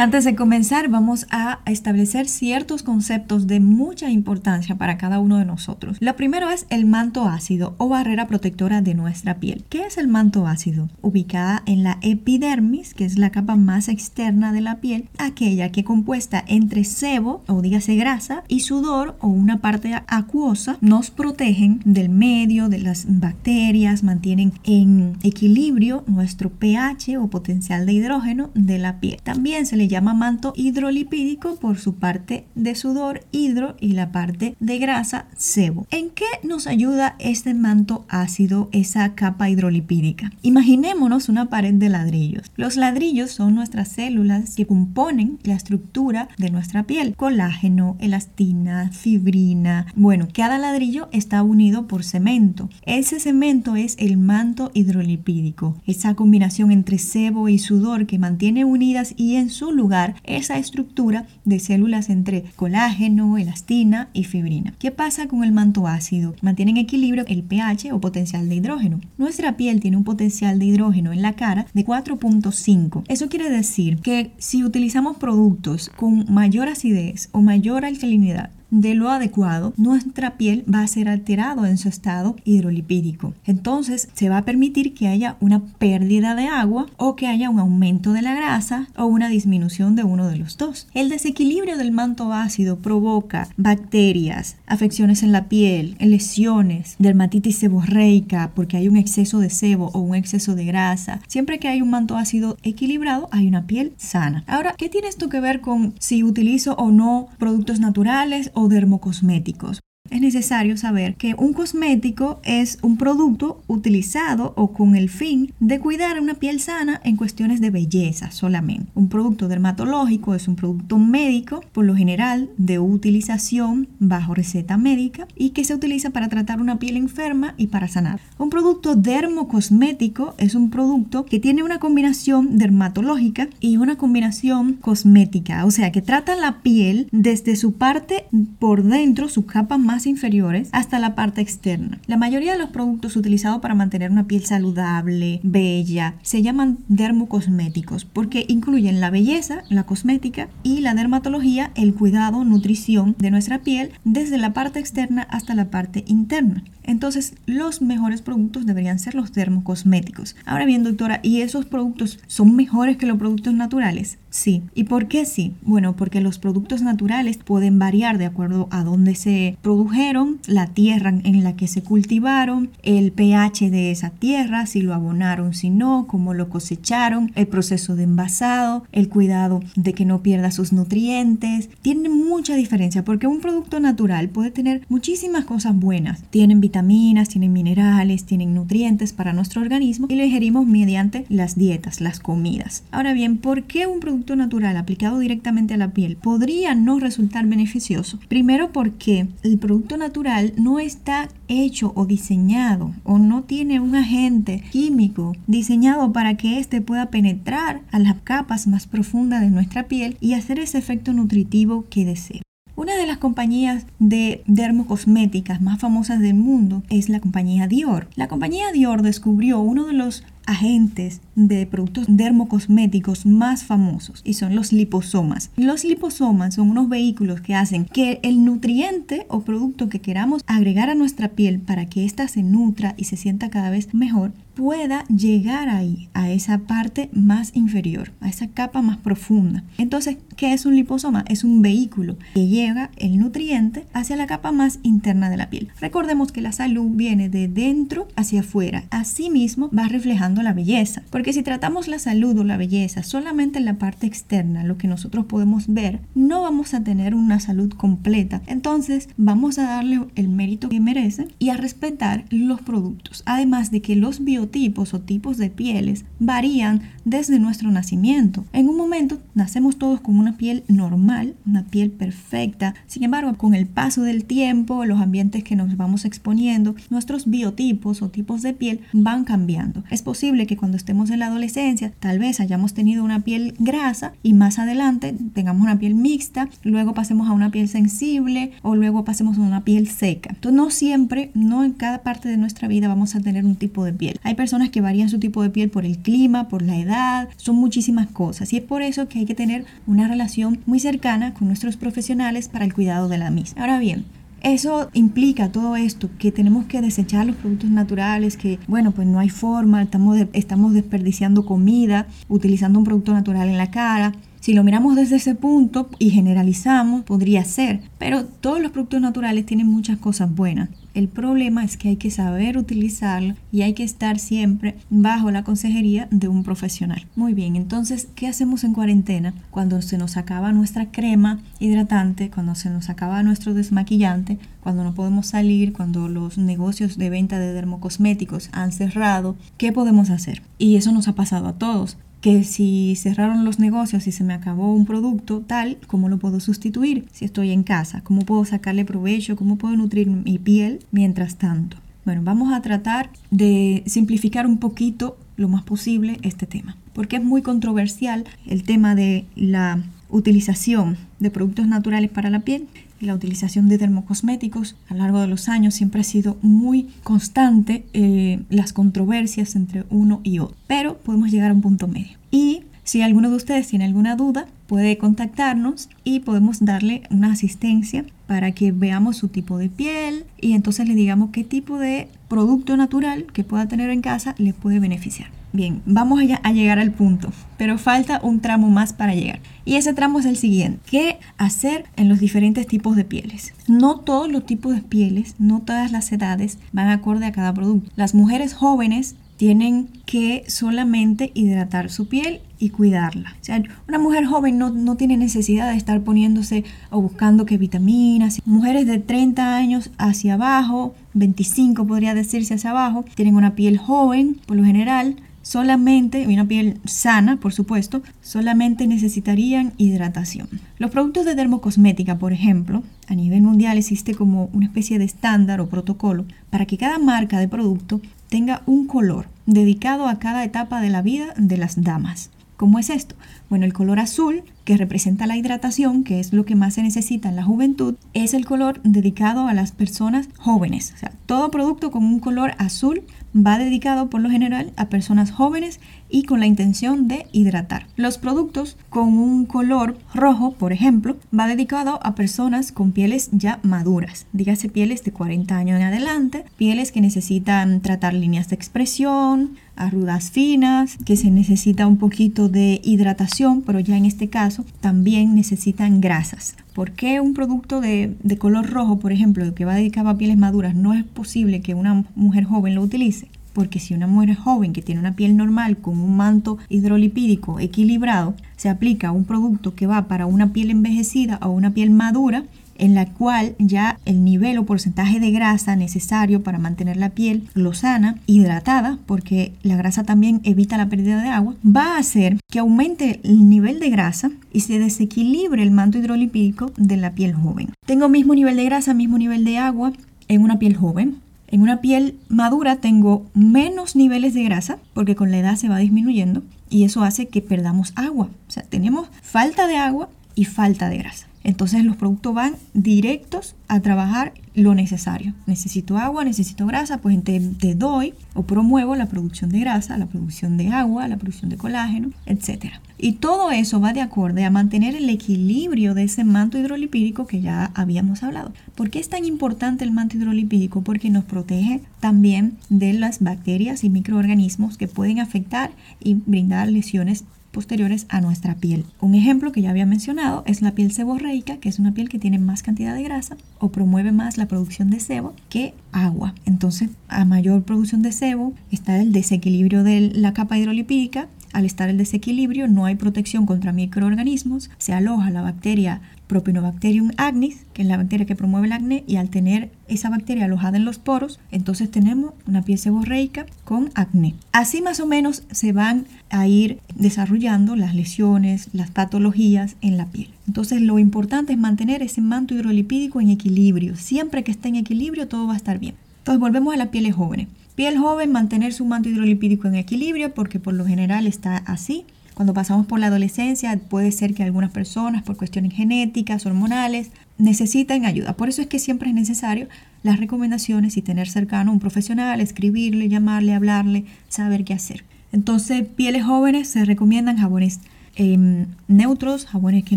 Antes 0.00 0.22
de 0.22 0.36
comenzar, 0.36 0.88
vamos 0.88 1.26
a 1.28 1.58
establecer 1.66 2.28
ciertos 2.28 2.84
conceptos 2.84 3.48
de 3.48 3.58
mucha 3.58 4.08
importancia 4.10 4.76
para 4.76 4.96
cada 4.96 5.18
uno 5.18 5.38
de 5.38 5.44
nosotros. 5.44 5.96
Lo 5.98 6.14
primero 6.14 6.50
es 6.50 6.66
el 6.70 6.86
manto 6.86 7.24
ácido 7.24 7.74
o 7.78 7.88
barrera 7.88 8.28
protectora 8.28 8.80
de 8.80 8.94
nuestra 8.94 9.40
piel. 9.40 9.64
¿Qué 9.68 9.86
es 9.86 9.98
el 9.98 10.06
manto 10.06 10.46
ácido? 10.46 10.88
Ubicada 11.02 11.64
en 11.66 11.82
la 11.82 11.98
epidermis, 12.02 12.94
que 12.94 13.06
es 13.06 13.18
la 13.18 13.30
capa 13.30 13.56
más 13.56 13.88
externa 13.88 14.52
de 14.52 14.60
la 14.60 14.76
piel, 14.76 15.08
aquella 15.18 15.72
que 15.72 15.82
compuesta 15.82 16.44
entre 16.46 16.84
sebo 16.84 17.42
o 17.48 17.60
dígase 17.60 17.96
grasa 17.96 18.44
y 18.46 18.60
sudor 18.60 19.16
o 19.20 19.26
una 19.26 19.60
parte 19.60 20.00
acuosa, 20.06 20.78
nos 20.80 21.10
protegen 21.10 21.80
del 21.84 22.08
medio, 22.08 22.68
de 22.68 22.78
las 22.78 23.06
bacterias, 23.08 24.04
mantienen 24.04 24.52
en 24.62 25.16
equilibrio 25.24 26.04
nuestro 26.06 26.50
pH 26.50 27.18
o 27.18 27.26
potencial 27.26 27.84
de 27.84 27.94
hidrógeno 27.94 28.50
de 28.54 28.78
la 28.78 29.00
piel. 29.00 29.18
También 29.24 29.66
se 29.66 29.76
le 29.76 29.87
llama 29.88 30.14
manto 30.14 30.52
hidrolipídico 30.56 31.56
por 31.56 31.78
su 31.78 31.94
parte 31.96 32.46
de 32.54 32.74
sudor 32.74 33.26
hidro 33.32 33.76
y 33.80 33.92
la 33.92 34.12
parte 34.12 34.56
de 34.60 34.78
grasa 34.78 35.26
sebo. 35.36 35.86
¿En 35.90 36.10
qué 36.10 36.26
nos 36.42 36.66
ayuda 36.66 37.16
este 37.18 37.54
manto 37.54 38.04
ácido, 38.08 38.68
esa 38.72 39.14
capa 39.14 39.50
hidrolipídica? 39.50 40.32
Imaginémonos 40.42 41.28
una 41.28 41.48
pared 41.48 41.74
de 41.74 41.88
ladrillos. 41.88 42.50
Los 42.56 42.76
ladrillos 42.76 43.30
son 43.30 43.54
nuestras 43.54 43.88
células 43.88 44.54
que 44.56 44.66
componen 44.66 45.38
la 45.42 45.54
estructura 45.54 46.28
de 46.38 46.50
nuestra 46.50 46.84
piel. 46.84 47.14
Colágeno, 47.16 47.96
elastina, 47.98 48.90
fibrina. 48.92 49.86
Bueno, 49.94 50.28
cada 50.32 50.58
ladrillo 50.58 51.08
está 51.12 51.42
unido 51.42 51.86
por 51.86 52.04
cemento. 52.04 52.68
Ese 52.82 53.20
cemento 53.20 53.76
es 53.76 53.96
el 53.98 54.16
manto 54.16 54.70
hidrolipídico. 54.74 55.76
Esa 55.86 56.14
combinación 56.14 56.70
entre 56.70 56.98
sebo 56.98 57.48
y 57.48 57.58
sudor 57.58 58.06
que 58.06 58.18
mantiene 58.18 58.64
unidas 58.64 59.14
y 59.16 59.36
en 59.36 59.50
su 59.50 59.72
lugar 59.78 60.16
esa 60.24 60.58
estructura 60.58 61.26
de 61.46 61.58
células 61.58 62.10
entre 62.10 62.44
colágeno, 62.56 63.38
elastina 63.38 64.10
y 64.12 64.24
fibrina. 64.24 64.74
¿Qué 64.78 64.90
pasa 64.90 65.26
con 65.28 65.44
el 65.44 65.52
manto 65.52 65.86
ácido? 65.86 66.34
Mantiene 66.42 66.72
en 66.72 66.76
equilibrio 66.76 67.24
el 67.28 67.42
pH 67.42 67.92
o 67.92 68.00
potencial 68.00 68.48
de 68.48 68.56
hidrógeno. 68.56 69.00
Nuestra 69.16 69.56
piel 69.56 69.80
tiene 69.80 69.96
un 69.96 70.04
potencial 70.04 70.58
de 70.58 70.66
hidrógeno 70.66 71.12
en 71.12 71.22
la 71.22 71.32
cara 71.32 71.66
de 71.72 71.86
4.5. 71.86 73.04
Eso 73.08 73.28
quiere 73.28 73.48
decir 73.48 73.98
que 73.98 74.32
si 74.36 74.64
utilizamos 74.64 75.16
productos 75.16 75.90
con 75.96 76.26
mayor 76.28 76.68
acidez 76.68 77.30
o 77.32 77.40
mayor 77.40 77.84
alcalinidad, 77.84 78.50
de 78.70 78.94
lo 78.94 79.10
adecuado, 79.10 79.72
nuestra 79.76 80.36
piel 80.36 80.64
va 80.72 80.82
a 80.82 80.86
ser 80.86 81.08
alterado 81.08 81.66
en 81.66 81.78
su 81.78 81.88
estado 81.88 82.36
hidrolipídico. 82.44 83.34
Entonces 83.44 84.08
se 84.12 84.28
va 84.28 84.38
a 84.38 84.44
permitir 84.44 84.94
que 84.94 85.08
haya 85.08 85.36
una 85.40 85.60
pérdida 85.60 86.34
de 86.34 86.46
agua 86.46 86.86
o 86.96 87.16
que 87.16 87.26
haya 87.26 87.50
un 87.50 87.58
aumento 87.58 88.12
de 88.12 88.22
la 88.22 88.34
grasa 88.34 88.88
o 88.96 89.06
una 89.06 89.28
disminución 89.28 89.96
de 89.96 90.04
uno 90.04 90.28
de 90.28 90.36
los 90.36 90.56
dos. 90.56 90.88
El 90.94 91.08
desequilibrio 91.08 91.76
del 91.76 91.92
manto 91.92 92.32
ácido 92.32 92.76
provoca 92.76 93.48
bacterias, 93.56 94.56
afecciones 94.66 95.22
en 95.22 95.32
la 95.32 95.48
piel, 95.48 95.96
lesiones, 96.00 96.96
dermatitis 96.98 97.58
seborreica 97.58 98.52
porque 98.54 98.76
hay 98.76 98.88
un 98.88 98.96
exceso 98.96 99.40
de 99.40 99.50
sebo 99.50 99.90
o 99.94 100.00
un 100.00 100.14
exceso 100.14 100.54
de 100.54 100.64
grasa. 100.64 101.20
Siempre 101.26 101.58
que 101.58 101.68
hay 101.68 101.82
un 101.82 101.90
manto 101.90 102.16
ácido 102.16 102.56
equilibrado 102.62 103.28
hay 103.32 103.46
una 103.46 103.66
piel 103.66 103.92
sana. 103.96 104.44
Ahora, 104.46 104.74
¿qué 104.76 104.88
tiene 104.88 105.08
esto 105.08 105.28
que 105.28 105.40
ver 105.40 105.60
con 105.60 105.94
si 105.98 106.22
utilizo 106.22 106.74
o 106.74 106.90
no 106.90 107.28
productos 107.38 107.80
naturales 107.80 108.50
o 108.58 108.68
dermocosméticos 108.68 109.80
es 110.10 110.20
necesario 110.20 110.76
saber 110.76 111.14
que 111.14 111.34
un 111.34 111.52
cosmético 111.52 112.40
es 112.44 112.78
un 112.82 112.96
producto 112.96 113.62
utilizado 113.66 114.52
o 114.56 114.72
con 114.72 114.96
el 114.96 115.08
fin 115.08 115.52
de 115.60 115.80
cuidar 115.80 116.20
una 116.20 116.34
piel 116.34 116.60
sana 116.60 117.00
en 117.04 117.16
cuestiones 117.16 117.60
de 117.60 117.70
belleza 117.70 118.30
solamente. 118.30 118.90
Un 118.94 119.08
producto 119.08 119.48
dermatológico 119.48 120.34
es 120.34 120.48
un 120.48 120.56
producto 120.56 120.98
médico, 120.98 121.62
por 121.72 121.84
lo 121.84 121.94
general 121.94 122.50
de 122.56 122.78
utilización 122.78 123.88
bajo 123.98 124.34
receta 124.34 124.76
médica 124.76 125.26
y 125.36 125.50
que 125.50 125.64
se 125.64 125.74
utiliza 125.74 126.10
para 126.10 126.28
tratar 126.28 126.60
una 126.60 126.78
piel 126.78 126.96
enferma 126.96 127.54
y 127.56 127.68
para 127.68 127.88
sanar. 127.88 128.20
Un 128.38 128.50
producto 128.50 128.96
dermocosmético 128.96 130.34
es 130.38 130.54
un 130.54 130.70
producto 130.70 131.24
que 131.24 131.40
tiene 131.40 131.62
una 131.62 131.78
combinación 131.78 132.58
dermatológica 132.58 133.48
y 133.60 133.76
una 133.76 133.96
combinación 133.96 134.74
cosmética, 134.74 135.64
o 135.64 135.70
sea 135.70 135.92
que 135.92 136.02
trata 136.02 136.36
la 136.36 136.62
piel 136.62 137.08
desde 137.12 137.56
su 137.56 137.72
parte 137.72 138.26
por 138.58 138.82
dentro, 138.82 139.28
su 139.28 139.46
capa 139.46 139.78
más 139.78 139.97
inferiores 140.06 140.68
hasta 140.72 140.98
la 140.98 141.14
parte 141.14 141.40
externa. 141.40 141.98
La 142.06 142.16
mayoría 142.16 142.52
de 142.52 142.58
los 142.58 142.70
productos 142.70 143.16
utilizados 143.16 143.60
para 143.60 143.74
mantener 143.74 144.10
una 144.10 144.26
piel 144.26 144.44
saludable, 144.44 145.40
bella, 145.42 146.14
se 146.22 146.42
llaman 146.42 146.78
dermocosméticos 146.88 148.04
porque 148.04 148.44
incluyen 148.48 149.00
la 149.00 149.10
belleza, 149.10 149.62
la 149.68 149.84
cosmética 149.84 150.48
y 150.62 150.80
la 150.80 150.94
dermatología, 150.94 151.72
el 151.74 151.94
cuidado, 151.94 152.44
nutrición 152.44 153.14
de 153.18 153.30
nuestra 153.30 153.60
piel 153.60 153.92
desde 154.04 154.38
la 154.38 154.52
parte 154.52 154.78
externa 154.78 155.22
hasta 155.22 155.54
la 155.54 155.70
parte 155.70 156.04
interna. 156.06 156.64
Entonces, 156.88 157.34
los 157.44 157.82
mejores 157.82 158.22
productos 158.22 158.64
deberían 158.64 158.98
ser 158.98 159.14
los 159.14 159.34
dermocosméticos. 159.34 160.36
Ahora 160.46 160.64
bien, 160.64 160.84
doctora, 160.84 161.20
¿y 161.22 161.42
esos 161.42 161.66
productos 161.66 162.18
son 162.26 162.56
mejores 162.56 162.96
que 162.96 163.04
los 163.04 163.18
productos 163.18 163.52
naturales? 163.52 164.16
Sí. 164.30 164.62
¿Y 164.74 164.84
por 164.84 165.06
qué 165.06 165.26
sí? 165.26 165.52
Bueno, 165.60 165.96
porque 165.96 166.22
los 166.22 166.38
productos 166.38 166.80
naturales 166.80 167.36
pueden 167.36 167.78
variar 167.78 168.16
de 168.16 168.24
acuerdo 168.24 168.68
a 168.70 168.84
dónde 168.84 169.14
se 169.16 169.58
produjeron, 169.60 170.38
la 170.46 170.68
tierra 170.68 171.10
en 171.10 171.44
la 171.44 171.56
que 171.56 171.66
se 171.66 171.82
cultivaron, 171.82 172.70
el 172.82 173.12
pH 173.12 173.70
de 173.70 173.90
esa 173.90 174.08
tierra, 174.08 174.64
si 174.64 174.80
lo 174.80 174.94
abonaron, 174.94 175.52
si 175.52 175.68
no, 175.68 176.06
cómo 176.08 176.32
lo 176.32 176.48
cosecharon, 176.48 177.32
el 177.34 177.48
proceso 177.48 177.96
de 177.96 178.04
envasado, 178.04 178.84
el 178.92 179.10
cuidado 179.10 179.60
de 179.76 179.92
que 179.92 180.06
no 180.06 180.22
pierda 180.22 180.52
sus 180.52 180.72
nutrientes. 180.72 181.68
Tiene 181.82 182.08
mucha 182.08 182.54
diferencia 182.54 183.04
porque 183.04 183.26
un 183.26 183.40
producto 183.40 183.78
natural 183.78 184.30
puede 184.30 184.50
tener 184.50 184.86
muchísimas 184.88 185.44
cosas 185.44 185.76
buenas. 185.76 186.22
Tienen 186.30 186.62
vitaminas 186.62 186.77
vitaminas, 186.78 187.28
tienen 187.28 187.52
minerales, 187.52 188.24
tienen 188.24 188.54
nutrientes 188.54 189.12
para 189.12 189.32
nuestro 189.32 189.60
organismo 189.60 190.06
y 190.08 190.14
lo 190.14 190.24
ingerimos 190.24 190.64
mediante 190.64 191.24
las 191.28 191.56
dietas, 191.56 192.00
las 192.00 192.20
comidas. 192.20 192.84
Ahora 192.92 193.14
bien, 193.14 193.38
¿por 193.38 193.64
qué 193.64 193.88
un 193.88 193.98
producto 193.98 194.36
natural 194.36 194.76
aplicado 194.76 195.18
directamente 195.18 195.74
a 195.74 195.76
la 195.76 195.90
piel 195.90 196.16
podría 196.16 196.76
no 196.76 197.00
resultar 197.00 197.46
beneficioso? 197.46 198.20
Primero 198.28 198.70
porque 198.70 199.26
el 199.42 199.58
producto 199.58 199.96
natural 199.96 200.52
no 200.56 200.78
está 200.78 201.28
hecho 201.48 201.92
o 201.96 202.06
diseñado 202.06 202.94
o 203.02 203.18
no 203.18 203.42
tiene 203.42 203.80
un 203.80 203.96
agente 203.96 204.62
químico 204.70 205.34
diseñado 205.48 206.12
para 206.12 206.36
que 206.36 206.60
éste 206.60 206.80
pueda 206.80 207.10
penetrar 207.10 207.80
a 207.90 207.98
las 207.98 208.14
capas 208.22 208.68
más 208.68 208.86
profundas 208.86 209.40
de 209.40 209.50
nuestra 209.50 209.88
piel 209.88 210.16
y 210.20 210.34
hacer 210.34 210.60
ese 210.60 210.78
efecto 210.78 211.12
nutritivo 211.12 211.86
que 211.90 212.04
desea. 212.04 212.42
Una 212.78 212.96
de 212.96 213.08
las 213.08 213.18
compañías 213.18 213.86
de 213.98 214.44
dermocosméticas 214.46 215.60
más 215.60 215.80
famosas 215.80 216.20
del 216.20 216.34
mundo 216.34 216.84
es 216.90 217.08
la 217.08 217.18
compañía 217.18 217.66
Dior. 217.66 218.06
La 218.14 218.28
compañía 218.28 218.70
Dior 218.70 219.02
descubrió 219.02 219.58
uno 219.58 219.86
de 219.86 219.94
los 219.94 220.22
agentes 220.48 221.20
de 221.34 221.66
productos 221.66 222.06
dermocosméticos 222.08 223.26
más 223.26 223.64
famosos 223.64 224.22
y 224.24 224.34
son 224.34 224.54
los 224.54 224.72
liposomas. 224.72 225.50
Los 225.56 225.84
liposomas 225.84 226.54
son 226.54 226.70
unos 226.70 226.88
vehículos 226.88 227.40
que 227.40 227.54
hacen 227.54 227.84
que 227.84 228.18
el 228.22 228.44
nutriente 228.44 229.26
o 229.28 229.42
producto 229.42 229.88
que 229.88 230.00
queramos 230.00 230.42
agregar 230.46 230.90
a 230.90 230.94
nuestra 230.94 231.28
piel 231.28 231.60
para 231.60 231.86
que 231.86 232.04
ésta 232.04 232.26
se 232.28 232.42
nutra 232.42 232.94
y 232.96 233.04
se 233.04 233.16
sienta 233.16 233.50
cada 233.50 233.70
vez 233.70 233.94
mejor 233.94 234.32
pueda 234.58 235.04
llegar 235.04 235.68
ahí, 235.68 236.08
a 236.14 236.30
esa 236.30 236.58
parte 236.58 237.10
más 237.12 237.52
inferior, 237.54 238.10
a 238.20 238.28
esa 238.28 238.48
capa 238.48 238.82
más 238.82 238.96
profunda. 238.96 239.62
Entonces, 239.78 240.16
¿qué 240.36 240.52
es 240.52 240.66
un 240.66 240.74
liposoma? 240.74 241.24
Es 241.28 241.44
un 241.44 241.62
vehículo 241.62 242.16
que 242.34 242.48
lleva 242.48 242.90
el 242.96 243.20
nutriente 243.20 243.86
hacia 243.92 244.16
la 244.16 244.26
capa 244.26 244.50
más 244.50 244.80
interna 244.82 245.30
de 245.30 245.36
la 245.36 245.48
piel. 245.48 245.68
Recordemos 245.80 246.32
que 246.32 246.40
la 246.40 246.50
salud 246.50 246.90
viene 246.90 247.28
de 247.28 247.46
dentro 247.46 248.08
hacia 248.16 248.40
afuera. 248.40 248.82
Asimismo, 248.90 249.70
va 249.70 249.86
reflejando 249.86 250.37
la 250.42 250.52
belleza. 250.52 251.02
Porque 251.10 251.32
si 251.32 251.42
tratamos 251.42 251.88
la 251.88 251.98
salud 251.98 252.38
o 252.38 252.44
la 252.44 252.56
belleza 252.56 253.02
solamente 253.02 253.58
en 253.58 253.64
la 253.64 253.78
parte 253.78 254.06
externa, 254.06 254.64
lo 254.64 254.78
que 254.78 254.88
nosotros 254.88 255.26
podemos 255.26 255.66
ver, 255.68 256.00
no 256.14 256.42
vamos 256.42 256.74
a 256.74 256.82
tener 256.82 257.14
una 257.14 257.40
salud 257.40 257.72
completa. 257.72 258.42
Entonces, 258.46 259.08
vamos 259.16 259.58
a 259.58 259.64
darle 259.64 260.00
el 260.14 260.28
mérito 260.28 260.68
que 260.68 260.80
merece 260.80 261.28
y 261.38 261.48
a 261.50 261.56
respetar 261.56 262.24
los 262.30 262.60
productos. 262.60 263.22
Además 263.26 263.70
de 263.70 263.80
que 263.80 263.96
los 263.96 264.24
biotipos 264.24 264.68
tipos 264.68 264.92
o 264.92 265.00
tipos 265.00 265.38
de 265.38 265.50
pieles 265.50 266.04
varían 266.18 266.82
desde 267.04 267.38
nuestro 267.38 267.70
nacimiento. 267.70 268.44
En 268.52 268.68
un 268.68 268.76
momento 268.76 269.18
nacemos 269.34 269.78
todos 269.78 270.00
con 270.00 270.18
una 270.18 270.36
piel 270.36 270.64
normal, 270.68 271.36
una 271.46 271.64
piel 271.64 271.90
perfecta. 271.90 272.74
Sin 272.86 273.04
embargo, 273.04 273.34
con 273.36 273.54
el 273.54 273.66
paso 273.66 274.02
del 274.02 274.24
tiempo, 274.24 274.84
los 274.84 275.00
ambientes 275.00 275.44
que 275.44 275.56
nos 275.56 275.76
vamos 275.76 276.04
exponiendo, 276.04 276.74
nuestros 276.90 277.30
biotipos 277.30 278.02
o 278.02 278.10
tipos 278.10 278.42
de 278.42 278.52
piel 278.52 278.80
van 278.92 279.24
cambiando. 279.24 279.84
Es 279.90 280.02
posible 280.02 280.17
que 280.18 280.56
cuando 280.56 280.76
estemos 280.76 281.10
en 281.10 281.20
la 281.20 281.26
adolescencia 281.26 281.92
tal 282.00 282.18
vez 282.18 282.40
hayamos 282.40 282.74
tenido 282.74 283.04
una 283.04 283.20
piel 283.20 283.54
grasa 283.58 284.12
y 284.22 284.34
más 284.34 284.58
adelante 284.58 285.14
tengamos 285.32 285.62
una 285.62 285.78
piel 285.78 285.94
mixta, 285.94 286.48
luego 286.64 286.92
pasemos 286.92 287.28
a 287.28 287.32
una 287.32 287.50
piel 287.50 287.68
sensible 287.68 288.52
o 288.62 288.74
luego 288.74 289.04
pasemos 289.04 289.38
a 289.38 289.42
una 289.42 289.62
piel 289.62 289.88
seca. 289.88 290.30
Entonces 290.30 290.56
no 290.56 290.70
siempre, 290.70 291.30
no 291.34 291.64
en 291.64 291.72
cada 291.72 292.02
parte 292.02 292.28
de 292.28 292.36
nuestra 292.36 292.66
vida 292.66 292.88
vamos 292.88 293.14
a 293.14 293.20
tener 293.20 293.44
un 293.44 293.56
tipo 293.56 293.84
de 293.84 293.92
piel. 293.92 294.18
Hay 294.22 294.34
personas 294.34 294.70
que 294.70 294.80
varían 294.80 295.08
su 295.08 295.18
tipo 295.20 295.42
de 295.42 295.50
piel 295.50 295.70
por 295.70 295.84
el 295.84 295.98
clima, 295.98 296.48
por 296.48 296.62
la 296.62 296.76
edad, 296.76 297.28
son 297.36 297.56
muchísimas 297.56 298.08
cosas 298.08 298.52
y 298.52 298.56
es 298.56 298.62
por 298.62 298.82
eso 298.82 299.08
que 299.08 299.20
hay 299.20 299.26
que 299.26 299.34
tener 299.34 299.64
una 299.86 300.08
relación 300.08 300.58
muy 300.66 300.80
cercana 300.80 301.32
con 301.32 301.46
nuestros 301.46 301.76
profesionales 301.76 302.48
para 302.48 302.64
el 302.64 302.74
cuidado 302.74 303.08
de 303.08 303.18
la 303.18 303.30
misma. 303.30 303.60
Ahora 303.60 303.78
bien, 303.78 304.04
eso 304.42 304.90
implica 304.92 305.50
todo 305.50 305.76
esto, 305.76 306.08
que 306.18 306.32
tenemos 306.32 306.66
que 306.66 306.80
desechar 306.80 307.26
los 307.26 307.36
productos 307.36 307.70
naturales, 307.70 308.36
que 308.36 308.58
bueno, 308.68 308.92
pues 308.92 309.06
no 309.06 309.18
hay 309.18 309.28
forma, 309.28 309.82
estamos, 309.82 310.18
estamos 310.32 310.74
desperdiciando 310.74 311.44
comida, 311.44 312.06
utilizando 312.28 312.78
un 312.78 312.84
producto 312.84 313.12
natural 313.12 313.48
en 313.48 313.58
la 313.58 313.70
cara. 313.70 314.12
Si 314.40 314.54
lo 314.54 314.62
miramos 314.62 314.96
desde 314.96 315.16
ese 315.16 315.34
punto 315.34 315.90
y 315.98 316.10
generalizamos, 316.10 317.02
podría 317.02 317.44
ser, 317.44 317.80
pero 317.98 318.24
todos 318.24 318.60
los 318.60 318.70
productos 318.70 319.00
naturales 319.00 319.44
tienen 319.44 319.66
muchas 319.66 319.98
cosas 319.98 320.32
buenas. 320.34 320.68
El 320.98 321.06
problema 321.06 321.62
es 321.62 321.76
que 321.76 321.90
hay 321.90 321.96
que 321.96 322.10
saber 322.10 322.58
utilizarlo 322.58 323.36
y 323.52 323.62
hay 323.62 323.72
que 323.72 323.84
estar 323.84 324.18
siempre 324.18 324.74
bajo 324.90 325.30
la 325.30 325.44
consejería 325.44 326.08
de 326.10 326.26
un 326.26 326.42
profesional. 326.42 327.06
Muy 327.14 327.34
bien, 327.34 327.54
entonces, 327.54 328.08
¿qué 328.16 328.26
hacemos 328.26 328.64
en 328.64 328.72
cuarentena 328.72 329.32
cuando 329.52 329.80
se 329.80 329.96
nos 329.96 330.16
acaba 330.16 330.50
nuestra 330.50 330.90
crema 330.90 331.38
hidratante, 331.60 332.30
cuando 332.30 332.56
se 332.56 332.68
nos 332.68 332.90
acaba 332.90 333.22
nuestro 333.22 333.54
desmaquillante, 333.54 334.40
cuando 334.60 334.82
no 334.82 334.92
podemos 334.92 335.28
salir, 335.28 335.72
cuando 335.72 336.08
los 336.08 336.36
negocios 336.36 336.98
de 336.98 337.10
venta 337.10 337.38
de 337.38 337.52
dermocosméticos 337.52 338.48
han 338.50 338.72
cerrado? 338.72 339.36
¿Qué 339.56 339.70
podemos 339.70 340.10
hacer? 340.10 340.42
Y 340.58 340.74
eso 340.74 340.90
nos 340.90 341.06
ha 341.06 341.14
pasado 341.14 341.46
a 341.46 341.58
todos 341.58 341.96
que 342.20 342.44
si 342.44 342.96
cerraron 342.96 343.44
los 343.44 343.58
negocios 343.58 344.06
y 344.06 344.12
se 344.12 344.24
me 344.24 344.34
acabó 344.34 344.74
un 344.74 344.86
producto 344.86 345.40
tal, 345.40 345.78
¿cómo 345.86 346.08
lo 346.08 346.18
puedo 346.18 346.40
sustituir 346.40 347.06
si 347.12 347.24
estoy 347.24 347.50
en 347.50 347.62
casa? 347.62 348.02
¿Cómo 348.02 348.22
puedo 348.22 348.44
sacarle 348.44 348.84
provecho? 348.84 349.36
¿Cómo 349.36 349.56
puedo 349.56 349.76
nutrir 349.76 350.08
mi 350.08 350.38
piel 350.38 350.80
mientras 350.90 351.36
tanto? 351.36 351.76
Bueno, 352.04 352.22
vamos 352.24 352.52
a 352.54 352.62
tratar 352.62 353.10
de 353.30 353.82
simplificar 353.86 354.46
un 354.46 354.58
poquito 354.58 355.18
lo 355.36 355.48
más 355.48 355.62
posible 355.62 356.18
este 356.22 356.46
tema, 356.46 356.76
porque 356.94 357.16
es 357.16 357.22
muy 357.22 357.42
controversial 357.42 358.24
el 358.46 358.62
tema 358.64 358.94
de 358.94 359.26
la 359.36 359.82
utilización 360.10 360.96
de 361.20 361.30
productos 361.30 361.68
naturales 361.68 362.10
para 362.10 362.30
la 362.30 362.40
piel 362.40 362.66
la 363.00 363.14
utilización 363.14 363.68
de 363.68 363.78
dermocosméticos 363.78 364.76
a 364.88 364.94
lo 364.94 365.00
largo 365.00 365.20
de 365.20 365.28
los 365.28 365.48
años 365.48 365.74
siempre 365.74 366.00
ha 366.00 366.04
sido 366.04 366.36
muy 366.42 366.88
constante 367.02 367.84
eh, 367.92 368.40
las 368.50 368.72
controversias 368.72 369.56
entre 369.56 369.84
uno 369.90 370.20
y 370.24 370.38
otro, 370.38 370.56
pero 370.66 370.98
podemos 370.98 371.30
llegar 371.30 371.50
a 371.50 371.54
un 371.54 371.62
punto 371.62 371.88
medio. 371.88 372.18
Y 372.30 372.62
si 372.84 373.02
alguno 373.02 373.28
de 373.28 373.36
ustedes 373.36 373.68
tiene 373.68 373.84
alguna 373.84 374.16
duda, 374.16 374.46
puede 374.66 374.96
contactarnos 374.96 375.88
y 376.04 376.20
podemos 376.20 376.64
darle 376.64 377.02
una 377.10 377.32
asistencia 377.32 378.04
para 378.26 378.52
que 378.52 378.72
veamos 378.72 379.16
su 379.16 379.28
tipo 379.28 379.58
de 379.58 379.68
piel 379.68 380.24
y 380.40 380.52
entonces 380.52 380.88
le 380.88 380.94
digamos 380.94 381.30
qué 381.30 381.44
tipo 381.44 381.78
de 381.78 382.08
producto 382.28 382.76
natural 382.76 383.26
que 383.32 383.44
pueda 383.44 383.68
tener 383.68 383.90
en 383.90 384.02
casa 384.02 384.34
le 384.38 384.54
puede 384.54 384.80
beneficiar. 384.80 385.37
Bien, 385.52 385.82
vamos 385.86 386.20
a, 386.20 386.36
a 386.46 386.52
llegar 386.52 386.78
al 386.78 386.92
punto, 386.92 387.32
pero 387.56 387.78
falta 387.78 388.20
un 388.22 388.40
tramo 388.40 388.68
más 388.68 388.92
para 388.92 389.14
llegar. 389.14 389.40
Y 389.64 389.76
ese 389.76 389.94
tramo 389.94 390.18
es 390.18 390.26
el 390.26 390.36
siguiente. 390.36 390.80
¿Qué 390.90 391.18
hacer 391.36 391.86
en 391.96 392.08
los 392.08 392.20
diferentes 392.20 392.66
tipos 392.66 392.96
de 392.96 393.04
pieles? 393.04 393.54
No 393.66 394.00
todos 394.00 394.30
los 394.30 394.44
tipos 394.44 394.74
de 394.74 394.82
pieles, 394.82 395.34
no 395.38 395.60
todas 395.60 395.90
las 395.90 396.12
edades 396.12 396.58
van 396.72 396.88
acorde 396.88 397.26
a 397.26 397.32
cada 397.32 397.54
producto. 397.54 397.90
Las 397.96 398.14
mujeres 398.14 398.54
jóvenes 398.54 399.16
tienen 399.38 399.88
que 400.04 400.42
solamente 400.48 401.30
hidratar 401.32 401.90
su 401.90 402.08
piel 402.08 402.40
y 402.58 402.70
cuidarla. 402.70 403.36
O 403.40 403.44
sea, 403.44 403.62
una 403.86 403.98
mujer 403.98 404.26
joven 404.26 404.58
no, 404.58 404.70
no, 404.70 404.96
tiene 404.96 405.16
necesidad 405.16 405.70
de 405.70 405.76
estar 405.76 406.00
poniéndose 406.02 406.64
o 406.90 407.00
buscando 407.00 407.46
qué 407.46 407.56
vitaminas. 407.56 408.40
Mujeres 408.44 408.86
de 408.86 408.98
30 408.98 409.56
años 409.56 409.90
hacia 409.96 410.34
abajo, 410.34 410.94
25 411.14 411.86
podría 411.86 412.14
decirse 412.14 412.54
hacia 412.54 412.70
abajo, 412.70 413.04
tienen 413.14 413.36
una 413.36 413.54
piel 413.54 413.78
joven 413.78 414.40
por 414.44 414.56
lo 414.56 414.64
general, 414.64 415.14
solamente, 415.48 416.26
una 416.26 416.46
piel 416.46 416.78
sana, 416.84 417.40
por 417.40 417.54
supuesto, 417.54 418.02
solamente 418.20 418.86
necesitarían 418.86 419.72
hidratación. 419.78 420.46
Los 420.76 420.90
productos 420.90 421.24
de 421.24 421.34
dermocosmética, 421.34 422.18
por 422.18 422.34
ejemplo, 422.34 422.82
a 423.06 423.14
nivel 423.14 423.40
mundial 423.40 423.78
existe 423.78 424.14
como 424.14 424.50
una 424.52 424.66
especie 424.66 424.98
de 424.98 425.06
estándar 425.06 425.62
o 425.62 425.70
protocolo 425.70 426.26
para 426.50 426.66
que 426.66 426.76
cada 426.76 426.98
marca 426.98 427.38
de 427.38 427.48
producto 427.48 428.02
tenga 428.28 428.60
un 428.66 428.86
color 428.86 429.28
dedicado 429.46 430.06
a 430.06 430.18
cada 430.18 430.44
etapa 430.44 430.82
de 430.82 430.90
la 430.90 431.00
vida 431.00 431.32
de 431.38 431.56
las 431.56 431.82
damas. 431.82 432.28
¿Cómo 432.58 432.80
es 432.80 432.90
esto? 432.90 433.14
Bueno, 433.48 433.64
el 433.64 433.72
color 433.72 434.00
azul, 434.00 434.42
que 434.64 434.76
representa 434.76 435.28
la 435.28 435.36
hidratación, 435.36 436.02
que 436.02 436.18
es 436.18 436.32
lo 436.32 436.44
que 436.44 436.56
más 436.56 436.74
se 436.74 436.82
necesita 436.82 437.28
en 437.28 437.36
la 437.36 437.44
juventud, 437.44 437.94
es 438.14 438.34
el 438.34 438.44
color 438.44 438.82
dedicado 438.82 439.46
a 439.46 439.54
las 439.54 439.70
personas 439.70 440.28
jóvenes. 440.36 440.92
O 440.96 440.98
sea, 440.98 441.12
todo 441.26 441.52
producto 441.52 441.92
con 441.92 442.04
un 442.04 442.18
color 442.18 442.54
azul 442.58 443.04
va 443.34 443.58
dedicado 443.58 444.08
por 444.10 444.20
lo 444.20 444.30
general 444.30 444.72
a 444.76 444.88
personas 444.88 445.30
jóvenes 445.30 445.80
y 446.08 446.24
con 446.24 446.40
la 446.40 446.46
intención 446.46 447.08
de 447.08 447.26
hidratar. 447.32 447.86
Los 447.96 448.18
productos 448.18 448.76
con 448.90 449.18
un 449.18 449.44
color 449.46 449.98
rojo, 450.14 450.52
por 450.52 450.72
ejemplo, 450.72 451.16
va 451.36 451.46
dedicado 451.46 452.00
a 452.02 452.14
personas 452.14 452.72
con 452.72 452.92
pieles 452.92 453.28
ya 453.32 453.60
maduras, 453.62 454.26
dígase 454.32 454.68
pieles 454.68 455.04
de 455.04 455.12
40 455.12 455.56
años 455.56 455.80
en 455.80 455.86
adelante, 455.86 456.44
pieles 456.56 456.92
que 456.92 457.00
necesitan 457.00 457.80
tratar 457.80 458.14
líneas 458.14 458.48
de 458.48 458.56
expresión, 458.56 459.56
arrugas 459.76 460.30
finas, 460.30 460.96
que 461.04 461.16
se 461.16 461.30
necesita 461.30 461.86
un 461.86 461.98
poquito 461.98 462.48
de 462.48 462.80
hidratación, 462.82 463.62
pero 463.62 463.80
ya 463.80 463.96
en 463.96 464.04
este 464.04 464.28
caso 464.28 464.64
también 464.80 465.34
necesitan 465.34 466.00
grasas. 466.00 466.56
¿Por 466.74 466.92
qué 466.92 467.20
un 467.20 467.34
producto 467.34 467.80
de, 467.80 468.14
de, 468.22 468.38
color 468.38 468.70
rojo, 468.70 468.98
por 468.98 469.12
ejemplo, 469.12 469.54
que 469.54 469.64
va 469.64 469.74
dedicado 469.74 470.08
a 470.08 470.18
pieles 470.18 470.36
maduras, 470.36 470.74
no 470.74 470.94
es 470.94 471.04
posible 471.04 471.60
que 471.60 471.74
una 471.74 472.04
mujer 472.14 472.44
joven 472.44 472.74
lo 472.74 472.82
utilice? 472.82 473.28
Porque 473.52 473.80
si 473.80 473.94
una 473.94 474.06
mujer 474.06 474.34
joven 474.36 474.72
que 474.72 474.82
tiene 474.82 475.00
una 475.00 475.16
piel 475.16 475.36
normal 475.36 475.78
con 475.78 475.98
un 475.98 476.16
manto 476.16 476.58
hidrolipídico 476.68 477.60
equilibrado 477.60 478.34
se 478.56 478.68
aplica 478.68 479.12
un 479.12 479.24
producto 479.24 479.74
que 479.74 479.86
va 479.86 480.08
para 480.08 480.26
una 480.26 480.52
piel 480.52 480.70
envejecida 480.70 481.38
o 481.42 481.50
una 481.50 481.72
piel 481.72 481.90
madura, 481.90 482.44
en 482.78 482.94
la 482.94 483.06
cual 483.06 483.54
ya 483.58 483.98
el 484.04 484.24
nivel 484.24 484.56
o 484.58 484.64
porcentaje 484.64 485.20
de 485.20 485.30
grasa 485.30 485.76
necesario 485.76 486.42
para 486.42 486.58
mantener 486.58 486.96
la 486.96 487.10
piel 487.10 487.48
lozana, 487.54 488.16
hidratada, 488.26 488.98
porque 489.06 489.52
la 489.62 489.76
grasa 489.76 490.04
también 490.04 490.40
evita 490.44 490.78
la 490.78 490.88
pérdida 490.88 491.22
de 491.22 491.28
agua, 491.28 491.54
va 491.64 491.96
a 491.96 491.98
hacer 491.98 492.38
que 492.48 492.60
aumente 492.60 493.20
el 493.24 493.48
nivel 493.48 493.80
de 493.80 493.90
grasa 493.90 494.30
y 494.52 494.60
se 494.60 494.78
desequilibre 494.78 495.62
el 495.62 495.70
manto 495.70 495.98
hidrolipídico 495.98 496.72
de 496.76 496.96
la 496.96 497.12
piel 497.12 497.34
joven. 497.34 497.70
Tengo 497.84 498.08
mismo 498.08 498.34
nivel 498.34 498.56
de 498.56 498.64
grasa, 498.64 498.94
mismo 498.94 499.18
nivel 499.18 499.44
de 499.44 499.58
agua 499.58 499.92
en 500.28 500.42
una 500.42 500.58
piel 500.58 500.76
joven. 500.76 501.16
En 501.50 501.62
una 501.62 501.80
piel 501.80 502.18
madura 502.28 502.76
tengo 502.76 503.26
menos 503.34 503.96
niveles 503.96 504.34
de 504.34 504.44
grasa 504.44 504.78
porque 504.92 505.16
con 505.16 505.30
la 505.30 505.38
edad 505.38 505.56
se 505.56 505.68
va 505.68 505.78
disminuyendo 505.78 506.42
y 506.68 506.84
eso 506.84 507.02
hace 507.02 507.28
que 507.28 507.40
perdamos 507.40 507.92
agua. 507.96 508.28
O 508.48 508.50
sea, 508.50 508.62
tenemos 508.64 509.08
falta 509.22 509.66
de 509.66 509.78
agua 509.78 510.10
y 510.34 510.44
falta 510.44 510.88
de 510.88 510.98
grasa. 510.98 511.27
Entonces 511.48 511.82
los 511.82 511.96
productos 511.96 512.34
van 512.34 512.56
directos 512.74 513.56
a 513.68 513.80
trabajar 513.80 514.34
lo 514.54 514.74
necesario. 514.74 515.32
Necesito 515.46 515.96
agua, 515.96 516.22
necesito 516.22 516.66
grasa, 516.66 516.98
pues 516.98 517.16
te, 517.24 517.74
doy 517.74 518.12
o 518.34 518.42
promuevo 518.42 518.94
la 518.96 519.06
producción 519.06 519.48
de 519.48 519.60
grasa, 519.60 519.96
la 519.96 520.04
producción 520.04 520.58
de 520.58 520.68
agua, 520.68 521.08
la 521.08 521.16
producción 521.16 521.48
de 521.48 521.56
colágeno, 521.56 522.10
etc. 522.26 522.74
Y 522.98 523.12
todo 523.12 523.50
eso 523.50 523.80
va 523.80 523.94
de 523.94 524.02
acuerdo 524.02 524.44
a 524.44 524.50
mantener 524.50 524.94
el 524.94 525.08
equilibrio 525.08 525.94
de 525.94 526.02
ese 526.02 526.22
manto 526.22 526.58
hidrolipídico 526.58 527.26
que 527.26 527.40
ya 527.40 527.70
habíamos 527.74 528.22
hablado. 528.22 528.52
¿Por 528.74 528.90
qué 528.90 528.98
es 528.98 529.08
tan 529.08 529.24
importante 529.24 529.84
el 529.84 529.90
manto 529.90 530.18
hidrolipídico? 530.18 530.82
Porque 530.82 531.08
nos 531.08 531.24
protege 531.24 531.80
también 531.98 532.58
de 532.68 532.92
las 532.92 533.20
bacterias 533.20 533.84
y 533.84 533.88
microorganismos 533.88 534.76
que 534.76 534.86
pueden 534.86 535.18
afectar 535.18 535.70
y 535.98 536.12
brindar 536.26 536.68
lesiones 536.68 537.24
posteriores 537.50 538.06
a 538.08 538.20
nuestra 538.20 538.54
piel. 538.54 538.84
Un 539.00 539.14
ejemplo 539.14 539.52
que 539.52 539.62
ya 539.62 539.70
había 539.70 539.86
mencionado 539.86 540.42
es 540.46 540.62
la 540.62 540.72
piel 540.72 540.92
seborreica, 540.92 541.58
que 541.58 541.68
es 541.68 541.78
una 541.78 541.92
piel 541.92 542.08
que 542.08 542.18
tiene 542.18 542.38
más 542.38 542.62
cantidad 542.62 542.94
de 542.94 543.02
grasa 543.02 543.36
o 543.58 543.70
promueve 543.70 544.12
más 544.12 544.36
la 544.38 544.46
producción 544.46 544.90
de 544.90 545.00
sebo 545.00 545.34
que 545.48 545.74
agua. 545.92 546.34
Entonces, 546.44 546.90
a 547.08 547.24
mayor 547.24 547.62
producción 547.62 548.02
de 548.02 548.12
sebo 548.12 548.52
está 548.70 549.00
el 549.00 549.12
desequilibrio 549.12 549.82
de 549.82 550.12
la 550.14 550.32
capa 550.32 550.58
hidrolipídica 550.58 551.28
al 551.52 551.64
estar 551.64 551.88
el 551.88 551.98
desequilibrio, 551.98 552.68
no 552.68 552.84
hay 552.84 552.94
protección 552.94 553.46
contra 553.46 553.72
microorganismos, 553.72 554.70
se 554.78 554.92
aloja 554.92 555.30
la 555.30 555.42
bacteria 555.42 556.02
Propionobacterium 556.28 557.10
agnis, 557.16 557.64
que 557.72 557.82
es 557.82 557.88
la 557.88 557.96
bacteria 557.96 558.26
que 558.26 558.36
promueve 558.36 558.68
el 558.68 558.72
acné, 558.72 559.02
y 559.08 559.16
al 559.16 559.30
tener 559.30 559.70
esa 559.88 560.10
bacteria 560.10 560.44
alojada 560.44 560.76
en 560.76 560.84
los 560.84 560.98
poros, 560.98 561.40
entonces 561.50 561.90
tenemos 561.90 562.34
una 562.46 562.62
piel 562.62 562.78
seborreica 562.78 563.46
con 563.64 563.90
acné. 563.94 564.34
Así 564.52 564.80
más 564.80 565.00
o 565.00 565.06
menos 565.06 565.42
se 565.50 565.72
van 565.72 566.04
a 566.30 566.46
ir 566.46 566.78
desarrollando 566.94 567.74
las 567.74 567.94
lesiones, 567.94 568.68
las 568.72 568.90
patologías 568.90 569.76
en 569.80 569.96
la 569.96 570.06
piel. 570.06 570.30
Entonces 570.46 570.80
lo 570.80 570.98
importante 570.98 571.54
es 571.54 571.58
mantener 571.58 572.02
ese 572.02 572.20
manto 572.20 572.54
hidrolipídico 572.54 573.20
en 573.20 573.30
equilibrio. 573.30 573.96
Siempre 573.96 574.44
que 574.44 574.52
esté 574.52 574.68
en 574.68 574.76
equilibrio 574.76 575.28
todo 575.28 575.46
va 575.46 575.54
a 575.54 575.56
estar 575.56 575.78
bien. 575.78 575.94
Entonces 576.18 576.40
volvemos 576.40 576.74
a 576.74 576.76
las 576.76 576.88
pieles 576.88 577.14
jóvenes. 577.14 577.48
Piel 577.74 577.96
joven, 577.96 578.32
mantener 578.32 578.72
su 578.72 578.84
manto 578.84 579.08
hidrolipídico 579.08 579.68
en 579.68 579.76
equilibrio 579.76 580.34
porque 580.34 580.58
por 580.58 580.74
lo 580.74 580.84
general 580.84 581.26
está 581.26 581.58
así. 581.58 582.04
Cuando 582.38 582.54
pasamos 582.54 582.86
por 582.86 583.00
la 583.00 583.08
adolescencia 583.08 583.76
puede 583.90 584.12
ser 584.12 584.32
que 584.32 584.44
algunas 584.44 584.70
personas 584.70 585.24
por 585.24 585.36
cuestiones 585.36 585.74
genéticas, 585.74 586.46
hormonales, 586.46 587.10
necesiten 587.36 588.06
ayuda. 588.06 588.34
Por 588.34 588.48
eso 588.48 588.62
es 588.62 588.68
que 588.68 588.78
siempre 588.78 589.08
es 589.08 589.14
necesario 589.16 589.66
las 590.04 590.20
recomendaciones 590.20 590.96
y 590.96 591.02
tener 591.02 591.28
cercano 591.28 591.72
a 591.72 591.74
un 591.74 591.80
profesional, 591.80 592.40
escribirle, 592.40 593.08
llamarle, 593.08 593.54
hablarle, 593.54 594.04
saber 594.28 594.64
qué 594.64 594.72
hacer. 594.72 595.04
Entonces, 595.32 595.84
pieles 595.84 596.24
jóvenes 596.24 596.68
se 596.68 596.84
recomiendan 596.84 597.38
jabones 597.38 597.80
Em, 598.20 598.66
neutros, 598.88 599.46
jabones 599.46 599.84
que 599.84 599.96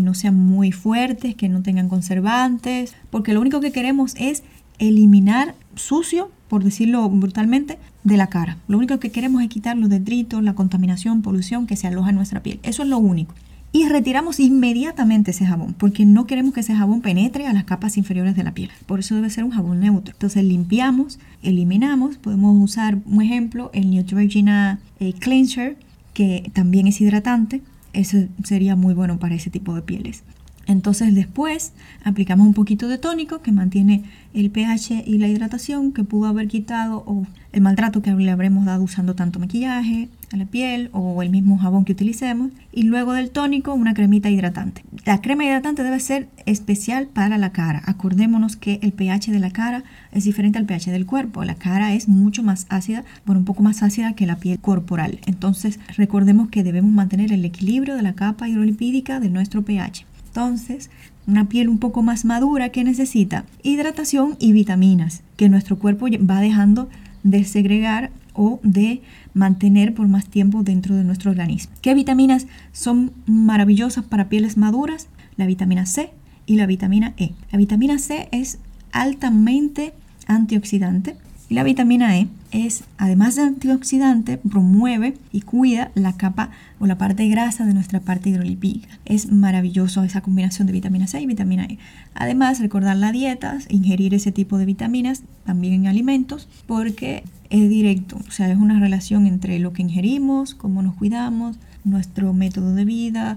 no 0.00 0.14
sean 0.14 0.36
muy 0.36 0.70
fuertes, 0.70 1.34
que 1.34 1.48
no 1.48 1.60
tengan 1.62 1.88
conservantes, 1.88 2.94
porque 3.10 3.34
lo 3.34 3.40
único 3.40 3.60
que 3.60 3.72
queremos 3.72 4.14
es 4.16 4.44
eliminar 4.78 5.56
sucio, 5.74 6.30
por 6.46 6.62
decirlo 6.62 7.08
brutalmente, 7.08 7.78
de 8.04 8.16
la 8.16 8.28
cara. 8.28 8.58
Lo 8.68 8.78
único 8.78 8.98
que 8.98 9.10
queremos 9.10 9.42
es 9.42 9.48
quitar 9.48 9.76
los 9.76 9.90
detritos, 9.90 10.42
la 10.42 10.54
contaminación, 10.54 11.22
polución 11.22 11.66
que 11.66 11.76
se 11.76 11.86
aloja 11.86 12.10
en 12.10 12.16
nuestra 12.16 12.42
piel. 12.42 12.60
Eso 12.62 12.82
es 12.82 12.88
lo 12.88 12.98
único. 12.98 13.34
Y 13.74 13.88
retiramos 13.88 14.38
inmediatamente 14.38 15.30
ese 15.30 15.46
jabón, 15.46 15.74
porque 15.78 16.04
no 16.04 16.26
queremos 16.26 16.52
que 16.52 16.60
ese 16.60 16.74
jabón 16.74 17.00
penetre 17.00 17.46
a 17.46 17.54
las 17.54 17.64
capas 17.64 17.96
inferiores 17.96 18.36
de 18.36 18.44
la 18.44 18.52
piel. 18.52 18.70
Por 18.84 19.00
eso 19.00 19.14
debe 19.14 19.30
ser 19.30 19.44
un 19.44 19.50
jabón 19.50 19.80
neutro. 19.80 20.12
Entonces 20.12 20.44
limpiamos, 20.44 21.18
eliminamos. 21.42 22.18
Podemos 22.18 22.54
usar 22.62 22.98
un 23.06 23.22
ejemplo, 23.22 23.70
el 23.72 23.90
Neutrogena 23.90 24.78
eh, 25.00 25.14
Cleanser, 25.14 25.78
que 26.12 26.50
también 26.52 26.86
es 26.86 27.00
hidratante 27.00 27.62
eso 27.92 28.18
sería 28.44 28.76
muy 28.76 28.94
bueno 28.94 29.18
para 29.18 29.34
ese 29.34 29.50
tipo 29.50 29.74
de 29.74 29.82
pieles. 29.82 30.22
Entonces 30.66 31.14
después 31.14 31.72
aplicamos 32.04 32.46
un 32.46 32.54
poquito 32.54 32.88
de 32.88 32.98
tónico 32.98 33.42
que 33.42 33.52
mantiene 33.52 34.04
el 34.34 34.50
pH 34.50 35.04
y 35.06 35.18
la 35.18 35.28
hidratación 35.28 35.92
que 35.92 36.04
pudo 36.04 36.26
haber 36.26 36.48
quitado 36.48 37.02
o 37.06 37.26
el 37.52 37.60
maltrato 37.60 38.00
que 38.00 38.12
le 38.12 38.30
habremos 38.30 38.64
dado 38.64 38.82
usando 38.82 39.14
tanto 39.14 39.38
maquillaje 39.38 40.08
a 40.32 40.36
la 40.36 40.46
piel 40.46 40.88
o 40.92 41.22
el 41.22 41.28
mismo 41.28 41.58
jabón 41.58 41.84
que 41.84 41.92
utilicemos 41.92 42.50
y 42.72 42.84
luego 42.84 43.12
del 43.12 43.30
tónico 43.30 43.74
una 43.74 43.92
cremita 43.92 44.30
hidratante. 44.30 44.82
La 45.04 45.20
crema 45.20 45.44
hidratante 45.44 45.82
debe 45.82 46.00
ser 46.00 46.28
especial 46.46 47.08
para 47.08 47.36
la 47.36 47.52
cara. 47.52 47.82
Acordémonos 47.84 48.56
que 48.56 48.78
el 48.82 48.92
pH 48.92 49.30
de 49.32 49.40
la 49.40 49.50
cara 49.50 49.84
es 50.12 50.24
diferente 50.24 50.58
al 50.58 50.64
pH 50.64 50.90
del 50.90 51.04
cuerpo. 51.04 51.44
La 51.44 51.56
cara 51.56 51.92
es 51.92 52.08
mucho 52.08 52.42
más 52.42 52.66
ácida, 52.70 53.04
bueno, 53.26 53.40
un 53.40 53.44
poco 53.44 53.62
más 53.62 53.82
ácida 53.82 54.14
que 54.14 54.26
la 54.26 54.36
piel 54.36 54.58
corporal. 54.58 55.18
Entonces 55.26 55.78
recordemos 55.96 56.48
que 56.48 56.62
debemos 56.62 56.92
mantener 56.92 57.32
el 57.32 57.44
equilibrio 57.44 57.96
de 57.96 58.02
la 58.02 58.14
capa 58.14 58.48
hidrolipídica 58.48 59.20
de 59.20 59.28
nuestro 59.28 59.62
pH. 59.62 60.06
Entonces, 60.32 60.88
una 61.26 61.50
piel 61.50 61.68
un 61.68 61.76
poco 61.76 62.02
más 62.02 62.24
madura 62.24 62.70
que 62.70 62.84
necesita 62.84 63.44
hidratación 63.62 64.36
y 64.38 64.52
vitaminas 64.52 65.22
que 65.36 65.50
nuestro 65.50 65.78
cuerpo 65.78 66.06
va 66.08 66.40
dejando 66.40 66.88
de 67.22 67.44
segregar 67.44 68.10
o 68.32 68.58
de 68.62 69.02
mantener 69.34 69.92
por 69.92 70.08
más 70.08 70.26
tiempo 70.26 70.62
dentro 70.62 70.96
de 70.96 71.04
nuestro 71.04 71.30
organismo. 71.30 71.74
¿Qué 71.82 71.92
vitaminas 71.92 72.46
son 72.72 73.12
maravillosas 73.26 74.06
para 74.06 74.30
pieles 74.30 74.56
maduras? 74.56 75.08
La 75.36 75.44
vitamina 75.44 75.84
C 75.84 76.10
y 76.46 76.56
la 76.56 76.64
vitamina 76.64 77.12
E. 77.18 77.32
La 77.50 77.58
vitamina 77.58 77.98
C 77.98 78.30
es 78.32 78.58
altamente 78.90 79.92
antioxidante 80.26 81.14
y 81.52 81.54
la 81.54 81.64
vitamina 81.64 82.16
E 82.16 82.28
es, 82.50 82.84
además 82.96 83.36
de 83.36 83.42
antioxidante, 83.42 84.38
promueve 84.38 85.18
y 85.32 85.42
cuida 85.42 85.90
la 85.94 86.16
capa 86.16 86.48
o 86.80 86.86
la 86.86 86.96
parte 86.96 87.28
grasa 87.28 87.66
de 87.66 87.74
nuestra 87.74 88.00
parte 88.00 88.30
hidrolipídica. 88.30 88.88
Es 89.04 89.30
maravilloso 89.30 90.02
esa 90.02 90.22
combinación 90.22 90.66
de 90.66 90.72
vitamina 90.72 91.06
C 91.06 91.20
y 91.20 91.26
vitamina 91.26 91.66
E. 91.66 91.76
Además, 92.14 92.60
recordar 92.60 92.96
la 92.96 93.12
dieta, 93.12 93.58
ingerir 93.68 94.14
ese 94.14 94.32
tipo 94.32 94.56
de 94.56 94.64
vitaminas 94.64 95.24
también 95.44 95.74
en 95.74 95.88
alimentos, 95.88 96.48
porque 96.66 97.22
es 97.50 97.68
directo, 97.68 98.18
o 98.26 98.30
sea, 98.30 98.50
es 98.50 98.56
una 98.56 98.80
relación 98.80 99.26
entre 99.26 99.58
lo 99.58 99.74
que 99.74 99.82
ingerimos, 99.82 100.54
cómo 100.54 100.80
nos 100.80 100.94
cuidamos, 100.94 101.58
nuestro 101.84 102.32
método 102.32 102.74
de 102.74 102.86
vida, 102.86 103.36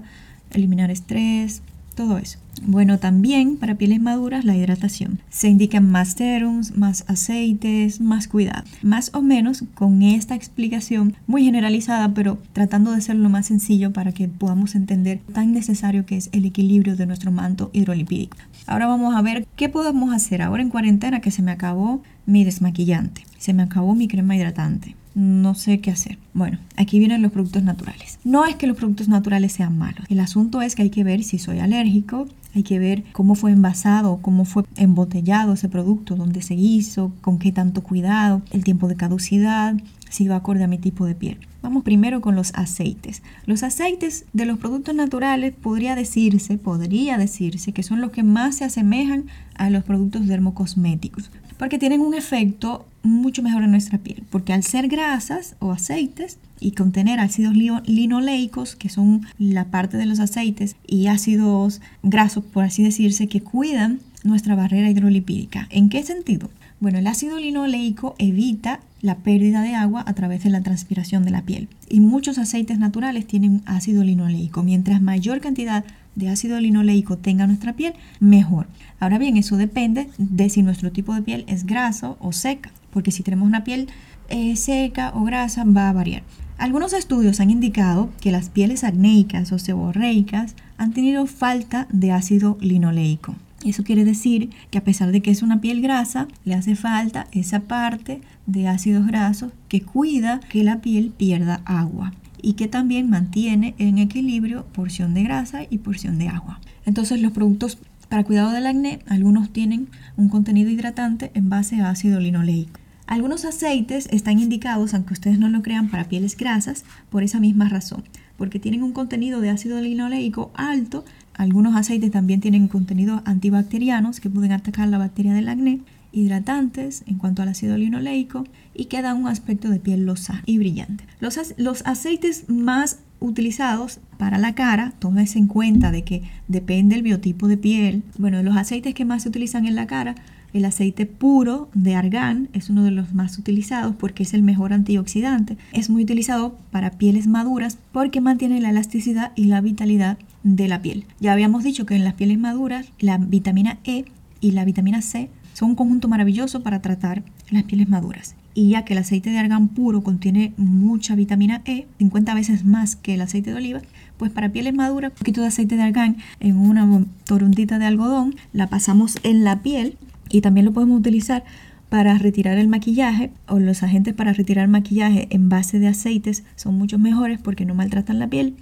eliminar 0.52 0.90
estrés, 0.90 1.60
todo 1.96 2.18
eso. 2.18 2.38
Bueno, 2.62 2.98
también 2.98 3.56
para 3.56 3.74
pieles 3.74 4.00
maduras 4.00 4.44
la 4.44 4.56
hidratación. 4.56 5.20
Se 5.28 5.48
indican 5.48 5.90
más 5.90 6.12
serums, 6.12 6.76
más 6.76 7.04
aceites, 7.08 8.00
más 8.00 8.28
cuidado. 8.28 8.62
Más 8.82 9.10
o 9.14 9.22
menos 9.22 9.64
con 9.74 10.02
esta 10.02 10.34
explicación 10.34 11.14
muy 11.26 11.44
generalizada, 11.44 12.14
pero 12.14 12.38
tratando 12.52 12.92
de 12.92 13.00
ser 13.00 13.16
lo 13.16 13.28
más 13.28 13.46
sencillo 13.46 13.92
para 13.92 14.12
que 14.12 14.28
podamos 14.28 14.74
entender 14.74 15.20
tan 15.32 15.52
necesario 15.52 16.06
que 16.06 16.16
es 16.16 16.28
el 16.32 16.44
equilibrio 16.44 16.96
de 16.96 17.06
nuestro 17.06 17.32
manto 17.32 17.70
hidrolipídico. 17.72 18.36
Ahora 18.66 18.86
vamos 18.86 19.14
a 19.14 19.22
ver 19.22 19.46
qué 19.56 19.68
podemos 19.68 20.14
hacer 20.14 20.42
ahora 20.42 20.62
en 20.62 20.70
cuarentena 20.70 21.20
que 21.20 21.30
se 21.30 21.42
me 21.42 21.50
acabó 21.50 22.02
mi 22.26 22.44
desmaquillante, 22.44 23.22
se 23.38 23.54
me 23.54 23.62
acabó 23.62 23.94
mi 23.94 24.08
crema 24.08 24.36
hidratante 24.36 24.94
no 25.16 25.54
sé 25.54 25.80
qué 25.80 25.90
hacer. 25.90 26.18
Bueno, 26.34 26.58
aquí 26.76 26.98
vienen 26.98 27.22
los 27.22 27.32
productos 27.32 27.62
naturales. 27.62 28.18
No 28.22 28.44
es 28.44 28.54
que 28.56 28.66
los 28.66 28.76
productos 28.76 29.08
naturales 29.08 29.52
sean 29.52 29.76
malos. 29.78 30.04
El 30.10 30.20
asunto 30.20 30.60
es 30.60 30.74
que 30.76 30.82
hay 30.82 30.90
que 30.90 31.04
ver 31.04 31.24
si 31.24 31.38
soy 31.38 31.58
alérgico, 31.58 32.28
hay 32.54 32.62
que 32.62 32.78
ver 32.78 33.02
cómo 33.12 33.34
fue 33.34 33.50
envasado, 33.50 34.18
cómo 34.20 34.44
fue 34.44 34.64
embotellado 34.76 35.54
ese 35.54 35.70
producto, 35.70 36.16
dónde 36.16 36.42
se 36.42 36.54
hizo, 36.54 37.12
con 37.22 37.38
qué 37.38 37.50
tanto 37.50 37.82
cuidado, 37.82 38.42
el 38.50 38.62
tiempo 38.62 38.88
de 38.88 38.96
caducidad, 38.96 39.74
si 40.10 40.28
va 40.28 40.36
acorde 40.36 40.64
a 40.64 40.68
mi 40.68 40.76
tipo 40.76 41.06
de 41.06 41.14
piel. 41.14 41.38
Vamos 41.62 41.82
primero 41.82 42.20
con 42.20 42.36
los 42.36 42.52
aceites. 42.54 43.22
Los 43.46 43.62
aceites 43.62 44.26
de 44.34 44.44
los 44.44 44.58
productos 44.58 44.94
naturales 44.94 45.54
podría 45.54 45.94
decirse, 45.94 46.58
podría 46.58 47.16
decirse 47.16 47.72
que 47.72 47.82
son 47.82 48.02
los 48.02 48.12
que 48.12 48.22
más 48.22 48.56
se 48.56 48.64
asemejan 48.64 49.24
a 49.54 49.70
los 49.70 49.82
productos 49.82 50.26
dermocosméticos 50.26 51.30
porque 51.58 51.78
tienen 51.78 52.00
un 52.00 52.14
efecto 52.14 52.86
mucho 53.02 53.42
mejor 53.42 53.62
en 53.62 53.70
nuestra 53.70 53.98
piel, 53.98 54.24
porque 54.30 54.52
al 54.52 54.62
ser 54.62 54.88
grasas 54.88 55.56
o 55.60 55.72
aceites 55.72 56.38
y 56.60 56.72
contener 56.72 57.20
ácidos 57.20 57.54
linoleicos, 57.54 58.76
que 58.76 58.88
son 58.88 59.26
la 59.38 59.66
parte 59.66 59.96
de 59.96 60.06
los 60.06 60.20
aceites, 60.20 60.76
y 60.86 61.06
ácidos 61.06 61.80
grasos, 62.02 62.44
por 62.44 62.64
así 62.64 62.82
decirse, 62.82 63.28
que 63.28 63.40
cuidan 63.40 64.00
nuestra 64.24 64.54
barrera 64.54 64.90
hidrolipídica. 64.90 65.68
¿En 65.70 65.88
qué 65.88 66.02
sentido? 66.02 66.50
Bueno, 66.80 66.98
el 66.98 67.06
ácido 67.06 67.38
linoleico 67.38 68.14
evita 68.18 68.80
la 69.00 69.16
pérdida 69.16 69.62
de 69.62 69.74
agua 69.74 70.04
a 70.06 70.14
través 70.14 70.42
de 70.42 70.50
la 70.50 70.62
transpiración 70.62 71.24
de 71.24 71.30
la 71.30 71.42
piel. 71.42 71.68
Y 71.88 72.00
muchos 72.00 72.38
aceites 72.38 72.78
naturales 72.78 73.26
tienen 73.26 73.62
ácido 73.66 74.02
linoleico. 74.02 74.62
Mientras 74.62 75.00
mayor 75.00 75.40
cantidad 75.40 75.84
de 76.16 76.28
ácido 76.28 76.58
linoleico 76.58 77.16
tenga 77.16 77.46
nuestra 77.46 77.74
piel, 77.74 77.94
mejor. 78.18 78.66
Ahora 78.98 79.18
bien, 79.18 79.36
eso 79.36 79.56
depende 79.56 80.08
de 80.18 80.50
si 80.50 80.62
nuestro 80.62 80.90
tipo 80.90 81.14
de 81.14 81.22
piel 81.22 81.44
es 81.46 81.64
graso 81.64 82.16
o 82.20 82.32
seca, 82.32 82.72
porque 82.90 83.12
si 83.12 83.22
tenemos 83.22 83.46
una 83.46 83.62
piel 83.62 83.88
eh, 84.28 84.56
seca 84.56 85.12
o 85.14 85.22
grasa 85.22 85.64
va 85.64 85.88
a 85.88 85.92
variar. 85.92 86.22
Algunos 86.58 86.94
estudios 86.94 87.38
han 87.40 87.50
indicado 87.50 88.10
que 88.20 88.32
las 88.32 88.48
pieles 88.48 88.82
acnéicas 88.82 89.52
o 89.52 89.58
seborreicas 89.58 90.56
han 90.78 90.92
tenido 90.92 91.26
falta 91.26 91.86
de 91.92 92.12
ácido 92.12 92.56
linoleico. 92.60 93.34
Eso 93.64 93.84
quiere 93.84 94.04
decir 94.04 94.50
que 94.70 94.78
a 94.78 94.84
pesar 94.84 95.12
de 95.12 95.20
que 95.20 95.30
es 95.30 95.42
una 95.42 95.60
piel 95.60 95.82
grasa, 95.82 96.28
le 96.44 96.54
hace 96.54 96.76
falta 96.76 97.26
esa 97.32 97.60
parte 97.60 98.20
de 98.46 98.68
ácidos 98.68 99.06
grasos 99.06 99.52
que 99.68 99.82
cuida 99.82 100.40
que 100.48 100.64
la 100.64 100.80
piel 100.80 101.12
pierda 101.16 101.60
agua 101.64 102.12
y 102.42 102.54
que 102.54 102.68
también 102.68 103.10
mantiene 103.10 103.74
en 103.78 103.98
equilibrio 103.98 104.66
porción 104.72 105.14
de 105.14 105.22
grasa 105.22 105.62
y 105.68 105.78
porción 105.78 106.18
de 106.18 106.28
agua. 106.28 106.60
Entonces 106.84 107.20
los 107.20 107.32
productos 107.32 107.78
para 108.08 108.24
cuidado 108.24 108.52
del 108.52 108.66
acné, 108.66 109.00
algunos 109.08 109.52
tienen 109.52 109.88
un 110.16 110.28
contenido 110.28 110.70
hidratante 110.70 111.32
en 111.34 111.48
base 111.48 111.80
a 111.80 111.90
ácido 111.90 112.20
linoleico. 112.20 112.78
Algunos 113.06 113.44
aceites 113.44 114.08
están 114.10 114.38
indicados, 114.38 114.94
aunque 114.94 115.12
ustedes 115.12 115.38
no 115.38 115.48
lo 115.48 115.62
crean, 115.62 115.90
para 115.90 116.08
pieles 116.08 116.36
grasas 116.36 116.84
por 117.10 117.22
esa 117.22 117.40
misma 117.40 117.68
razón, 117.68 118.04
porque 118.36 118.60
tienen 118.60 118.82
un 118.82 118.92
contenido 118.92 119.40
de 119.40 119.50
ácido 119.50 119.80
linoleico 119.80 120.52
alto. 120.54 121.04
Algunos 121.34 121.76
aceites 121.76 122.10
también 122.10 122.40
tienen 122.40 122.68
contenidos 122.68 123.22
antibacterianos 123.24 124.20
que 124.20 124.30
pueden 124.30 124.52
atacar 124.52 124.88
la 124.88 124.98
bacteria 124.98 125.34
del 125.34 125.48
acné 125.48 125.80
hidratantes 126.12 127.02
en 127.06 127.18
cuanto 127.18 127.42
al 127.42 127.48
ácido 127.48 127.76
linoleico 127.76 128.44
y 128.76 128.86
que 128.86 129.02
dan 129.02 129.16
un 129.16 129.28
aspecto 129.28 129.70
de 129.70 129.80
piel 129.80 130.04
losa 130.04 130.42
y 130.46 130.58
brillante. 130.58 131.04
Los, 131.20 131.38
los 131.56 131.82
aceites 131.86 132.48
más 132.48 133.00
utilizados 133.20 134.00
para 134.18 134.38
la 134.38 134.54
cara, 134.54 134.92
tómese 134.98 135.38
en 135.38 135.46
cuenta 135.46 135.90
de 135.90 136.04
que 136.04 136.22
depende 136.48 136.94
del 136.94 137.02
biotipo 137.02 137.48
de 137.48 137.56
piel. 137.56 138.02
Bueno, 138.18 138.42
los 138.42 138.56
aceites 138.56 138.94
que 138.94 139.04
más 139.04 139.22
se 139.22 139.28
utilizan 139.28 139.66
en 139.66 139.74
la 139.74 139.86
cara, 139.86 140.14
el 140.52 140.64
aceite 140.64 141.06
puro 141.06 141.68
de 141.74 141.94
argán 141.94 142.48
es 142.52 142.70
uno 142.70 142.84
de 142.84 142.90
los 142.90 143.12
más 143.12 143.38
utilizados 143.38 143.94
porque 143.96 144.22
es 144.22 144.32
el 144.32 144.42
mejor 144.42 144.72
antioxidante. 144.72 145.58
Es 145.72 145.90
muy 145.90 146.04
utilizado 146.04 146.56
para 146.70 146.92
pieles 146.92 147.26
maduras 147.26 147.78
porque 147.92 148.20
mantiene 148.20 148.60
la 148.60 148.70
elasticidad 148.70 149.32
y 149.34 149.44
la 149.44 149.60
vitalidad 149.60 150.18
de 150.44 150.68
la 150.68 150.80
piel. 150.80 151.04
Ya 151.20 151.32
habíamos 151.32 151.64
dicho 151.64 151.84
que 151.84 151.96
en 151.96 152.04
las 152.04 152.14
pieles 152.14 152.38
maduras 152.38 152.86
la 153.00 153.18
vitamina 153.18 153.78
E 153.84 154.06
y 154.40 154.52
la 154.52 154.64
vitamina 154.64 155.02
C 155.02 155.30
son 155.52 155.70
un 155.70 155.74
conjunto 155.74 156.08
maravilloso 156.08 156.62
para 156.62 156.80
tratar 156.80 157.22
las 157.50 157.64
pieles 157.64 157.88
maduras. 157.88 158.34
Y 158.56 158.70
ya 158.70 158.86
que 158.86 158.94
el 158.94 159.00
aceite 159.00 159.28
de 159.28 159.38
argán 159.38 159.68
puro 159.68 160.02
contiene 160.02 160.54
mucha 160.56 161.14
vitamina 161.14 161.60
E, 161.66 161.86
50 161.98 162.34
veces 162.34 162.64
más 162.64 162.96
que 162.96 163.12
el 163.12 163.20
aceite 163.20 163.50
de 163.50 163.56
oliva, 163.56 163.82
pues 164.16 164.32
para 164.32 164.48
pieles 164.48 164.72
maduras, 164.72 165.12
un 165.12 165.18
poquito 165.18 165.42
de 165.42 165.48
aceite 165.48 165.76
de 165.76 165.82
argán 165.82 166.16
en 166.40 166.56
una 166.56 167.04
toruntita 167.24 167.78
de 167.78 167.84
algodón, 167.84 168.34
la 168.54 168.68
pasamos 168.68 169.18
en 169.24 169.44
la 169.44 169.60
piel 169.60 169.98
y 170.30 170.40
también 170.40 170.64
lo 170.64 170.72
podemos 170.72 170.98
utilizar 170.98 171.44
para 171.90 172.16
retirar 172.16 172.56
el 172.56 172.68
maquillaje 172.68 173.30
o 173.46 173.58
los 173.58 173.82
agentes 173.82 174.14
para 174.14 174.32
retirar 174.32 174.68
maquillaje 174.68 175.28
en 175.28 175.50
base 175.50 175.78
de 175.78 175.88
aceites 175.88 176.42
son 176.56 176.78
mucho 176.78 176.98
mejores 176.98 177.38
porque 177.38 177.66
no 177.66 177.74
maltratan 177.74 178.18
la 178.18 178.26
piel 178.26 178.56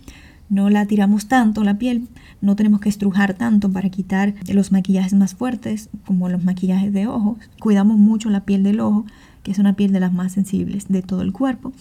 no 0.48 0.70
la 0.70 0.86
tiramos 0.86 1.26
tanto 1.26 1.64
la 1.64 1.78
piel, 1.78 2.08
no 2.40 2.56
tenemos 2.56 2.80
que 2.80 2.88
estrujar 2.88 3.34
tanto 3.34 3.72
para 3.72 3.88
quitar 3.88 4.34
los 4.52 4.72
maquillajes 4.72 5.14
más 5.14 5.34
fuertes 5.34 5.88
como 6.04 6.28
los 6.28 6.44
maquillajes 6.44 6.92
de 6.92 7.06
ojos. 7.06 7.38
Cuidamos 7.58 7.98
mucho 7.98 8.30
la 8.30 8.44
piel 8.44 8.62
del 8.62 8.80
ojo, 8.80 9.06
que 9.44 9.52
es 9.52 9.60
una 9.60 9.76
piel 9.76 9.92
de 9.92 10.00
las 10.00 10.12
más 10.12 10.32
sensibles 10.32 10.88
de 10.88 11.02
todo 11.02 11.22
el 11.22 11.32
cuerpo. 11.32 11.72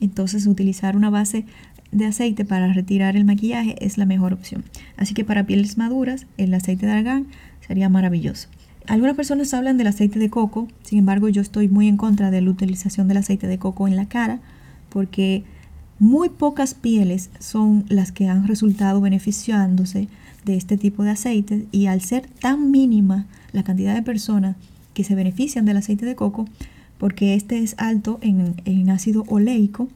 Entonces 0.00 0.48
utilizar 0.48 0.96
una 0.96 1.10
base 1.10 1.44
de 1.92 2.06
aceite 2.06 2.44
para 2.44 2.72
retirar 2.72 3.16
el 3.16 3.24
maquillaje 3.24 3.76
es 3.84 3.98
la 3.98 4.06
mejor 4.06 4.32
opción. 4.32 4.64
Así 4.96 5.14
que 5.14 5.24
para 5.24 5.46
pieles 5.46 5.78
maduras 5.78 6.26
el 6.38 6.52
aceite 6.54 6.86
de 6.86 6.92
argán 6.92 7.26
sería 7.66 7.88
maravilloso. 7.88 8.48
Algunas 8.86 9.14
personas 9.14 9.54
hablan 9.54 9.76
del 9.76 9.86
aceite 9.86 10.18
de 10.18 10.30
coco, 10.30 10.66
sin 10.82 10.98
embargo 10.98 11.28
yo 11.28 11.42
estoy 11.42 11.68
muy 11.68 11.86
en 11.86 11.96
contra 11.96 12.32
de 12.32 12.40
la 12.40 12.50
utilización 12.50 13.06
del 13.06 13.18
aceite 13.18 13.46
de 13.46 13.58
coco 13.58 13.86
en 13.86 13.94
la 13.94 14.06
cara 14.06 14.40
porque 14.88 15.44
muy 15.98 16.30
pocas 16.30 16.74
pieles 16.74 17.30
son 17.38 17.84
las 17.88 18.10
que 18.10 18.26
han 18.26 18.48
resultado 18.48 19.00
beneficiándose 19.00 20.08
de 20.44 20.56
este 20.56 20.78
tipo 20.78 21.02
de 21.02 21.10
aceite 21.10 21.66
y 21.70 21.86
al 21.86 22.00
ser 22.00 22.26
tan 22.40 22.70
mínima 22.70 23.26
la 23.52 23.62
cantidad 23.62 23.94
de 23.94 24.02
personas 24.02 24.56
que 24.94 25.04
se 25.04 25.14
benefician 25.14 25.66
del 25.66 25.76
aceite 25.76 26.06
de 26.06 26.16
coco, 26.16 26.46
porque 27.00 27.34
este 27.34 27.60
es 27.60 27.74
alto 27.78 28.18
en, 28.20 28.90
ácido 28.90 29.24
oleico, 29.26 29.88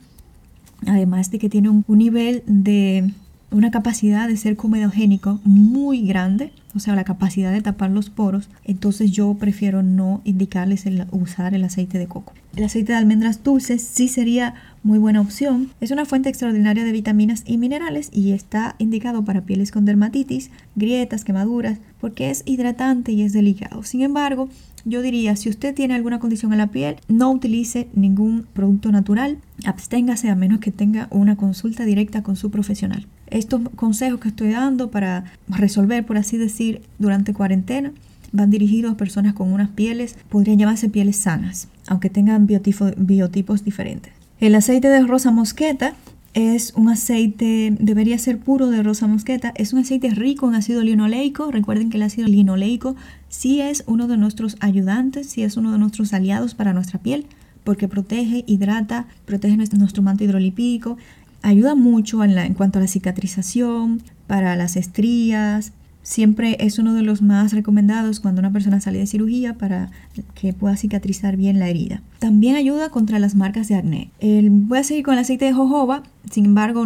además 0.87 1.31
de 1.31 1.39
que 1.39 1.51
tiene 1.51 1.69
un, 1.69 1.85
nivel 1.87 2.43
de 2.47 3.13
una 3.55 3.71
capacidad 3.71 4.27
de 4.27 4.37
ser 4.37 4.57
comedogénico 4.57 5.41
muy 5.45 6.03
grande, 6.03 6.53
o 6.75 6.81
sea, 6.81 6.97
la 6.97 7.05
capacidad 7.05 7.53
de 7.53 7.63
tapar 7.63 7.89
los 7.89 8.11
poros, 8.11 8.51
entonces 8.65 9.13
yo 9.13 9.33
prefiero 9.35 9.85
no 9.85 10.23
indicarles 10.25 10.87
el 10.87 11.07
usar 11.13 11.55
el 11.55 11.63
aceite 11.63 11.99
de 11.99 12.09
coco. 12.09 12.33
El 12.57 12.65
aceite 12.65 12.93
de 12.93 12.99
almendras 12.99 13.45
dulces 13.45 13.83
sí 13.83 14.09
sería 14.09 14.55
muy 14.83 14.99
buena 14.99 15.21
opción. 15.21 15.71
Es 15.81 15.93
una 15.93 16.05
fuente 16.05 16.29
extraordinaria 16.29 16.83
de 16.83 16.91
vitaminas 16.91 17.45
y 17.47 17.57
minerales 17.57 18.11
y 18.13 18.33
está 18.33 18.75
indicado 18.79 19.25
para 19.25 19.43
pieles 19.43 19.71
con 19.71 19.85
dermatitis, 19.85 20.51
grietas, 20.75 21.25
quemaduras, 21.25 21.79
porque 22.01 22.31
es 22.31 22.43
hidratante 22.47 23.13
y 23.13 23.23
es 23.23 23.33
delicado. 23.33 23.85
Sin 23.85 24.03
embargo, 24.03 24.49
yo 24.85 25.01
diría, 25.01 25.37
si 25.37 25.49
usted 25.49 25.75
tiene 25.75 25.95
alguna 25.95 26.19
condición 26.19 26.53
en 26.53 26.59
la 26.59 26.73
piel, 26.73 26.97
no 27.07 27.31
utilice 27.31 27.89
ningún 27.95 28.47
producto 28.53 28.91
natural, 28.91 29.39
absténgase 29.65 30.29
a 30.29 30.35
menos 30.35 30.59
que 30.59 30.73
tenga 30.73 31.07
una 31.11 31.37
consulta 31.37 31.85
directa 31.85 32.25
con 32.25 32.35
su 32.35 32.51
profesional. 32.51 33.07
Estos 33.35 33.63
consejos 33.75 34.21
que 34.21 34.29
estoy 34.29 34.51
dando 34.51 34.93
para 34.93 35.25
resolver, 35.49 36.07
por 36.07 36.17
así 36.19 36.39
decir, 36.39 36.83
durante 37.01 37.35
cuarentena, 37.35 37.91
van 38.31 38.49
dirigidos 38.51 38.93
a 38.93 38.97
personas 38.97 39.35
con 39.35 39.53
unas 39.53 39.71
pieles, 39.71 40.17
podrían 40.29 40.57
llamarse 40.57 40.89
pieles 40.89 41.17
sanas, 41.17 41.67
aunque 41.89 42.11
tengan 42.11 42.47
biotipos 42.47 43.65
diferentes. 43.65 44.13
El 44.39 44.55
aceite 44.55 44.87
de 44.87 45.05
rosa 45.05 45.33
mosqueta 45.33 45.95
es 46.33 46.75
un 46.77 46.89
aceite, 46.89 47.77
debería 47.81 48.19
ser 48.19 48.39
puro 48.39 48.71
de 48.71 48.85
rosa 48.85 49.09
mosqueta, 49.09 49.53
es 49.57 49.73
un 49.73 49.81
aceite 49.81 50.11
rico 50.11 50.49
en 50.49 50.55
ácido 50.55 50.85
linoleico. 50.85 51.51
Recuerden 51.51 51.91
que 51.91 51.97
el 51.97 52.05
ácido 52.05 52.29
linoleico 52.29 52.95
sí 53.29 53.61
es 53.61 53.83
uno 53.89 54.07
de 54.07 54.17
nuestros 54.17 54.57
ayudantes, 54.61 55.29
sí 55.29 55.43
es 55.43 55.57
uno 55.57 55.73
de 55.73 55.79
nuestros 55.79 56.13
aliados 56.13 56.55
para 56.55 56.73
nuestra 56.73 57.01
piel, 57.01 57.27
porque 57.65 57.89
protege, 57.89 58.45
hidrata, 58.47 59.07
protege 59.25 59.57
nuestro 59.57 60.03
manto 60.03 60.23
hidrolipídico, 60.23 60.99
ayuda 61.45 61.75
mucho 61.75 62.25
en, 62.25 62.55
cuanto 62.55 62.79
a 62.79 62.83
la 62.83 62.89
cicatrización, 62.89 64.03
para 64.27 64.57
las 64.57 64.77
estrías, 64.77 65.73
siempre 66.03 66.57
es 66.59 66.79
uno 66.79 66.95
de 66.95 67.03
los 67.03 67.21
más 67.23 67.53
recomendados 67.53 68.19
cuando 68.19 68.41
una 68.41 68.51
persona 68.51 68.81
sale 68.81 68.99
de 68.99 69.07
cirugía 69.07 69.55
para 69.55 69.91
que 70.35 70.55
pueda 70.55 70.77
cicatrizar 70.77 71.37
bien 71.37 71.59
la 71.59 71.69
herida. 71.69 72.01
También 72.19 72.57
ayuda 72.57 72.89
contra 72.89 73.19
las 73.19 73.35
marcas 73.35 73.69
de 73.69 73.77
acné. 73.77 74.11
voy 74.21 74.79
a 74.79 74.85
seguir 74.85 75.05
con 75.05 75.15
el 75.15 75.21
aceite 75.21 75.45
de 75.45 75.53
jojoba, 75.53 76.03
sin 76.31 76.47
embargo 76.47 76.85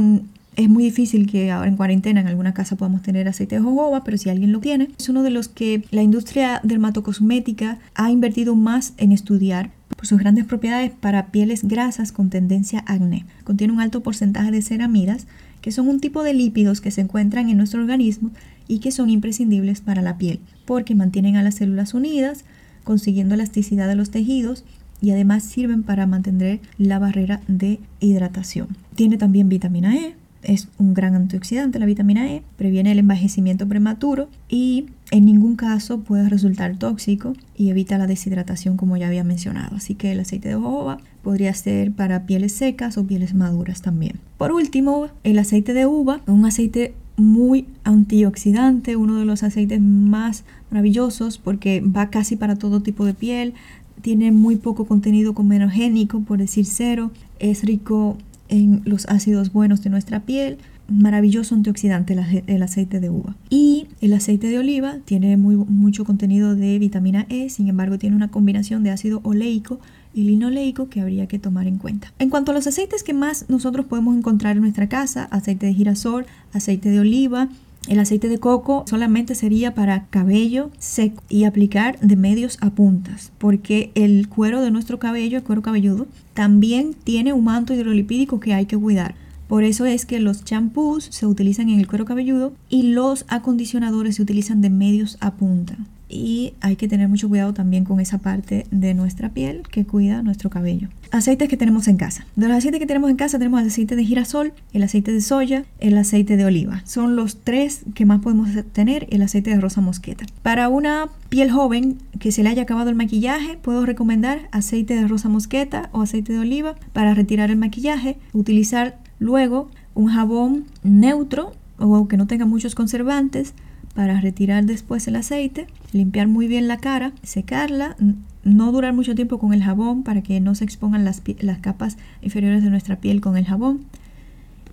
es 0.57 0.69
muy 0.69 0.83
difícil 0.83 1.31
que 1.31 1.53
ahora 1.53 1.69
en 1.69 1.77
cuarentena 1.77 2.21
en 2.21 2.27
alguna 2.27 2.53
casa 2.53 2.75
podamos 2.75 3.03
tener 3.03 3.29
aceite 3.29 3.55
de 3.55 3.62
jojoba, 3.62 4.02
pero 4.02 4.19
si 4.19 4.28
alguien 4.28 4.50
lo 4.50 4.59
tiene, 4.59 4.89
es 4.99 5.09
uno 5.09 5.23
de 5.23 5.30
los 5.30 5.47
que 5.47 5.85
la 5.93 6.02
industria 6.02 6.61
dermatocosmética 6.65 7.78
ha 7.95 8.11
invertido 8.11 8.56
más 8.56 8.93
en 8.97 9.13
estudiar 9.13 9.71
por 9.99 10.06
sus 10.06 10.21
grandes 10.21 10.45
propiedades 10.45 10.93
para 10.93 11.26
pieles 11.26 11.65
grasas 11.65 12.13
con 12.13 12.30
tendencia 12.30 12.84
a 12.87 12.93
acné. 12.93 13.26
Contiene 13.43 13.73
un 13.73 13.80
alto 13.80 14.00
porcentaje 14.00 14.52
de 14.52 14.63
ceramidas, 14.63 15.26
que 15.61 15.73
son 15.73 15.89
un 15.89 15.99
tipo 15.99 16.23
de 16.23 16.34
lípidos 16.34 16.80
que 16.80 16.93
se 16.93 17.00
encuentran 17.00 17.49
en 17.49 17.56
nuestro 17.56 17.80
organismo 17.80 18.30
y 18.69 18.78
que 18.78 18.93
son 18.93 19.11
imprescindibles 19.11 19.80
para 19.80 20.00
la 20.00 20.17
piel, 20.17 20.39
porque 20.67 20.95
mantienen 20.95 21.34
a 21.34 21.43
las 21.43 21.56
células 21.56 21.95
unidas, 21.95 22.45
consiguiendo 22.84 23.34
elasticidad 23.34 23.89
de 23.89 23.97
los 23.97 24.11
tejidos 24.11 24.65
y 25.00 25.11
además 25.11 25.43
sirven 25.43 25.82
para 25.82 26.06
mantener 26.06 26.61
la 26.78 27.00
barrera 27.00 27.41
de 27.49 27.80
hidratación. 27.99 28.69
Tiene 28.95 29.19
también 29.19 29.49
vitamina 29.49 29.97
E, 29.97 30.15
es 30.43 30.69
un 30.79 30.95
gran 30.95 31.15
antioxidante 31.15 31.79
la 31.79 31.87
vitamina 31.87 32.33
E, 32.33 32.43
previene 32.57 32.93
el 32.93 32.99
envejecimiento 32.99 33.67
prematuro 33.67 34.29
y 34.49 34.87
en 35.11 35.25
ningún 35.25 35.57
caso 35.57 36.01
puede 36.01 36.29
resultar 36.29 36.77
tóxico 36.77 37.35
y 37.57 37.71
evita 37.71 37.99
la 37.99 38.07
deshidratación 38.07 38.77
como 38.77 38.97
ya 38.97 39.09
había 39.09 39.25
mencionado. 39.25 39.77
Así 39.77 39.95
que 39.95 40.13
el 40.13 40.21
aceite 40.21 40.49
de 40.49 40.55
jojoba 40.55 40.99
podría 41.23 41.53
ser 41.55 41.93
para 41.93 42.27
pieles 42.27 42.53
secas 42.53 42.99
o 42.99 43.07
pieles 43.07 43.35
maduras 43.35 43.83
también. 43.83 44.17
Por 44.37 44.53
último, 44.53 45.09
el 45.25 45.39
aceite 45.39 45.75
de 45.75 45.87
uva, 45.87 46.21
un 46.27 46.45
aceite 46.47 46.95
muy 47.17 47.67
antioxidante, 47.83 48.97
uno 48.97 49.17
de 49.17 49.25
los 49.25 49.43
aceites 49.43 49.81
más 49.81 50.45
maravillosos 50.71 51.39
porque 51.39 51.81
va 51.81 52.11
casi 52.11 52.37
para 52.37 52.57
todo 52.57 52.81
tipo 52.81 53.05
de 53.05 53.15
piel, 53.15 53.55
tiene 54.01 54.31
muy 54.31 54.57
poco 54.57 54.85
contenido 54.87 55.35
comenogénico, 55.35 56.21
por 56.21 56.39
decir 56.39 56.65
cero, 56.67 57.11
es 57.41 57.65
rico 57.65 58.17
en 58.49 58.82
los 58.84 59.06
ácidos 59.06 59.52
buenos 59.52 59.82
de 59.82 59.91
nuestra 59.91 60.21
piel, 60.21 60.58
maravilloso 60.89 61.54
antioxidante 61.54 62.17
el, 62.47 62.63
aceite 62.63 62.99
de 63.00 63.11
uva. 63.11 63.37
Y 63.50 63.89
el 64.00 64.15
aceite 64.15 64.49
de 64.49 64.58
oliva 64.58 64.97
tiene 65.04 65.37
muy, 65.37 65.56
mucho 65.56 66.04
contenido 66.04 66.56
de 66.56 66.78
vitamina 66.78 67.26
E, 67.28 67.50
sin 67.50 67.69
embargo 67.69 67.99
tiene 67.99 68.17
una 68.17 68.28
combinación 68.28 68.82
de 68.82 68.91
ácido 68.91 69.21
oleico 69.23 69.78
y 70.15 70.25
linoleico 70.25 70.89
que 70.89 71.00
habría 71.00 71.26
que 71.26 71.39
tomar 71.39 71.67
en 71.67 71.76
cuenta. 71.76 72.13
En 72.19 72.30
cuanto 72.30 72.52
a 72.52 72.54
los 72.54 72.67
aceites 72.67 73.02
que 73.02 73.13
más 73.13 73.45
nosotros 73.49 73.87
podemos 73.87 74.17
encontrar 74.17 74.56
en 74.56 74.63
nuestra 74.63 74.89
casa, 74.89 75.25
aceite 75.25 75.67
de 75.67 75.75
girasol, 75.75 76.26
aceite 76.52 76.89
de 76.91 77.00
oliva, 77.00 77.49
el 77.89 77.99
aceite 77.99 78.29
de 78.29 78.39
coco 78.39 78.85
solamente 78.87 79.35
sería 79.35 79.75
para 79.75 80.07
cabello 80.07 80.71
seco 80.79 81.23
y 81.29 81.45
aplicar 81.45 81.99
de 82.01 82.17
medios 82.17 82.59
a 82.61 82.71
puntas, 82.71 83.33
porque 83.39 83.91
el 83.95 84.29
cuero 84.29 84.61
de 84.61 84.71
nuestro 84.71 84.99
cabello, 84.99 85.39
el 85.39 85.45
cuero 85.45 85.63
cabelludo, 85.63 86.07
también 86.35 86.95
tiene 87.05 87.33
un 87.33 87.45
manto 87.45 87.75
hidrolipídico 87.75 88.41
que 88.41 88.55
hay 88.55 88.67
que 88.67 88.77
cuidar. 88.77 89.15
Por 89.49 89.65
eso 89.65 89.87
es 89.87 90.05
que 90.05 90.21
los 90.21 90.45
champús 90.45 91.09
se 91.11 91.27
utilizan 91.27 91.71
en 91.71 91.81
el 91.81 91.89
cuero 91.89 92.05
cabelludo 92.05 92.53
y 92.69 92.93
los 92.93 93.25
acondicionadores 93.29 94.17
se 94.17 94.23
utilizan 94.23 94.61
de 94.61 94.71
medios 94.71 95.17
a 95.21 95.33
punta 95.35 95.79
y 96.08 96.54
hay 96.60 96.76
que 96.76 96.88
tener 96.88 97.08
mucho 97.08 97.28
cuidado 97.28 97.52
también 97.52 97.84
con 97.84 98.00
esa 98.00 98.18
parte 98.18 98.66
de 98.71 98.94
nuestra 98.94 99.30
piel 99.30 99.62
que 99.71 99.84
cuida 99.84 100.23
nuestro 100.23 100.50
cabello. 100.50 100.88
Aceites 101.10 101.49
que 101.49 101.56
tenemos 101.56 101.88
en 101.88 101.97
casa. 101.97 102.26
De 102.36 102.49
los 102.49 102.56
aceites 102.56 102.80
que 102.80 102.86
tenemos 102.86 103.10
en 103.10 103.16
casa 103.16 103.38
tenemos 103.38 103.60
el 103.60 103.68
aceite 103.68 103.97
de 103.97 104.04
girasol, 104.04 104.52
el 104.73 104.82
aceite 104.82 105.12
de 105.12 105.21
soya, 105.21 105.64
el 105.80 105.97
aceite 105.97 106.36
de 106.36 106.44
oliva. 106.44 106.82
Son 106.84 107.16
los 107.16 107.38
tres 107.38 107.82
que 107.94 108.06
más 108.06 108.21
podemos 108.21 108.49
tener, 108.73 109.06
el 109.10 109.23
aceite 109.23 109.50
de 109.50 109.60
rosa 109.60 109.80
mosqueta. 109.80 110.26
Para 110.42 110.68
una 110.68 111.08
piel 111.28 111.50
joven 111.50 111.99
que 112.18 112.32
se 112.32 112.42
le 112.42 112.49
haya 112.49 112.62
acabado 112.62 112.90
el 112.90 112.97
maquillaje, 112.97 113.56
puedo 113.56 113.86
recomendar 113.86 114.49
aceite 114.52 114.94
de 114.94 115.06
rosa 115.06 115.28
mosqueta 115.28 115.88
o 115.92 116.02
aceite 116.02 116.32
de 116.32 116.40
oliva 116.40 116.75
para 116.92 117.14
retirar 117.14 117.50
el 117.50 117.56
maquillaje. 117.56 118.18
Utilizar 118.32 118.99
luego 119.18 119.71
un 119.94 120.08
jabón 120.08 120.64
neutro 120.82 121.52
o 121.78 122.08
que 122.08 122.16
no 122.16 122.26
tenga 122.26 122.44
muchos 122.44 122.75
conservantes 122.75 123.54
para 123.99 124.21
retirar 124.21 124.65
después 124.65 125.08
el 125.08 125.17
aceite, 125.17 125.67
limpiar 125.91 126.28
muy 126.28 126.47
bien 126.47 126.69
la 126.69 126.76
cara, 126.76 127.11
secarla, 127.25 127.97
no 128.45 128.71
durar 128.71 128.93
mucho 128.93 129.17
tiempo 129.17 129.41
con 129.41 129.52
el 129.52 129.61
jabón 129.61 130.04
para 130.04 130.23
que 130.23 130.39
no 130.39 130.54
se 130.54 130.63
expongan 130.63 131.04
las, 131.04 131.21
las 131.41 131.58
capas 131.58 131.99
inferiores 132.23 132.63
de 132.63 132.71
nuestra 132.71 133.00
piel 133.00 133.21
con 133.21 133.37
el 133.37 133.45
jabón. 133.45 133.80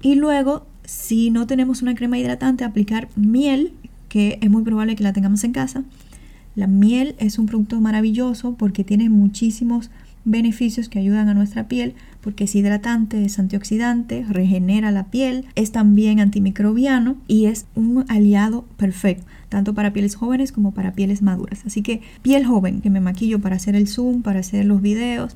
Y 0.03 0.13
luego, 0.13 0.67
si 0.83 1.31
no 1.31 1.47
tenemos 1.47 1.81
una 1.81 1.95
crema 1.95 2.19
hidratante, 2.19 2.65
aplicar 2.65 3.09
miel, 3.15 3.73
que 4.09 4.37
es 4.43 4.49
muy 4.51 4.61
probable 4.61 4.95
que 4.95 5.03
la 5.03 5.11
tengamos 5.11 5.43
en 5.43 5.53
casa. 5.53 5.83
La 6.55 6.67
miel 6.67 7.15
es 7.17 7.39
un 7.39 7.47
producto 7.47 7.81
maravilloso 7.81 8.53
porque 8.53 8.83
tiene 8.83 9.09
muchísimos 9.09 9.89
beneficios 10.23 10.87
que 10.87 10.99
ayudan 10.99 11.29
a 11.29 11.33
nuestra 11.33 11.67
piel 11.67 11.95
porque 12.25 12.45
es 12.45 12.55
hidratante, 12.55 13.23
es 13.23 13.37
antioxidante, 13.37 14.25
regenera 14.27 14.89
la 14.89 15.05
piel, 15.05 15.45
es 15.53 15.71
también 15.71 16.19
antimicrobiano 16.19 17.17
y 17.27 17.45
es 17.45 17.67
un 17.75 18.03
aliado 18.09 18.65
perfecto 18.77 19.25
tanto 19.47 19.75
para 19.75 19.93
pieles 19.93 20.15
jóvenes 20.15 20.51
como 20.51 20.71
para 20.71 20.93
pieles 20.93 21.21
maduras. 21.21 21.61
Así 21.65 21.83
que 21.83 22.01
piel 22.23 22.45
joven 22.45 22.81
que 22.81 22.89
me 22.89 22.99
maquillo 22.99 23.39
para 23.39 23.55
hacer 23.55 23.75
el 23.75 23.87
zoom, 23.87 24.23
para 24.23 24.39
hacer 24.39 24.65
los 24.65 24.81
videos, 24.81 25.35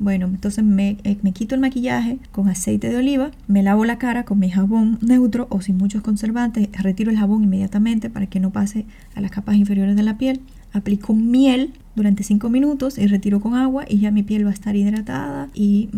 bueno, 0.00 0.26
entonces 0.28 0.64
me, 0.64 0.96
eh, 1.04 1.18
me, 1.20 1.32
quito 1.32 1.54
el 1.54 1.60
maquillaje 1.60 2.18
con 2.32 2.48
aceite 2.48 2.88
de 2.88 2.96
oliva, 2.96 3.32
me 3.46 3.62
lavo 3.62 3.84
la 3.84 3.98
cara 3.98 4.24
con 4.24 4.38
mi 4.38 4.50
jabón 4.50 4.98
neutro 5.02 5.46
o 5.50 5.60
sin 5.60 5.76
muchos 5.76 6.02
conservantes, 6.02 6.70
retiro 6.82 7.10
el 7.10 7.18
jabón 7.18 7.44
inmediatamente 7.44 8.08
para 8.08 8.26
que 8.26 8.40
no 8.40 8.50
pase 8.50 8.86
a 9.14 9.20
las 9.20 9.30
capas 9.30 9.56
inferiores 9.56 9.94
de 9.94 10.02
la 10.02 10.16
piel. 10.16 10.40
Aplico 10.72 11.12
miel 11.12 11.74
durante 11.96 12.22
5 12.22 12.48
minutos 12.48 12.96
y 12.96 13.08
retiro 13.08 13.40
con 13.40 13.54
agua 13.54 13.84
y 13.86 13.98
ya 13.98 14.10
mi 14.10 14.22
piel 14.22 14.46
va 14.46 14.50
a 14.50 14.54
estar 14.54 14.74
hidratada 14.74 15.48
y 15.52 15.90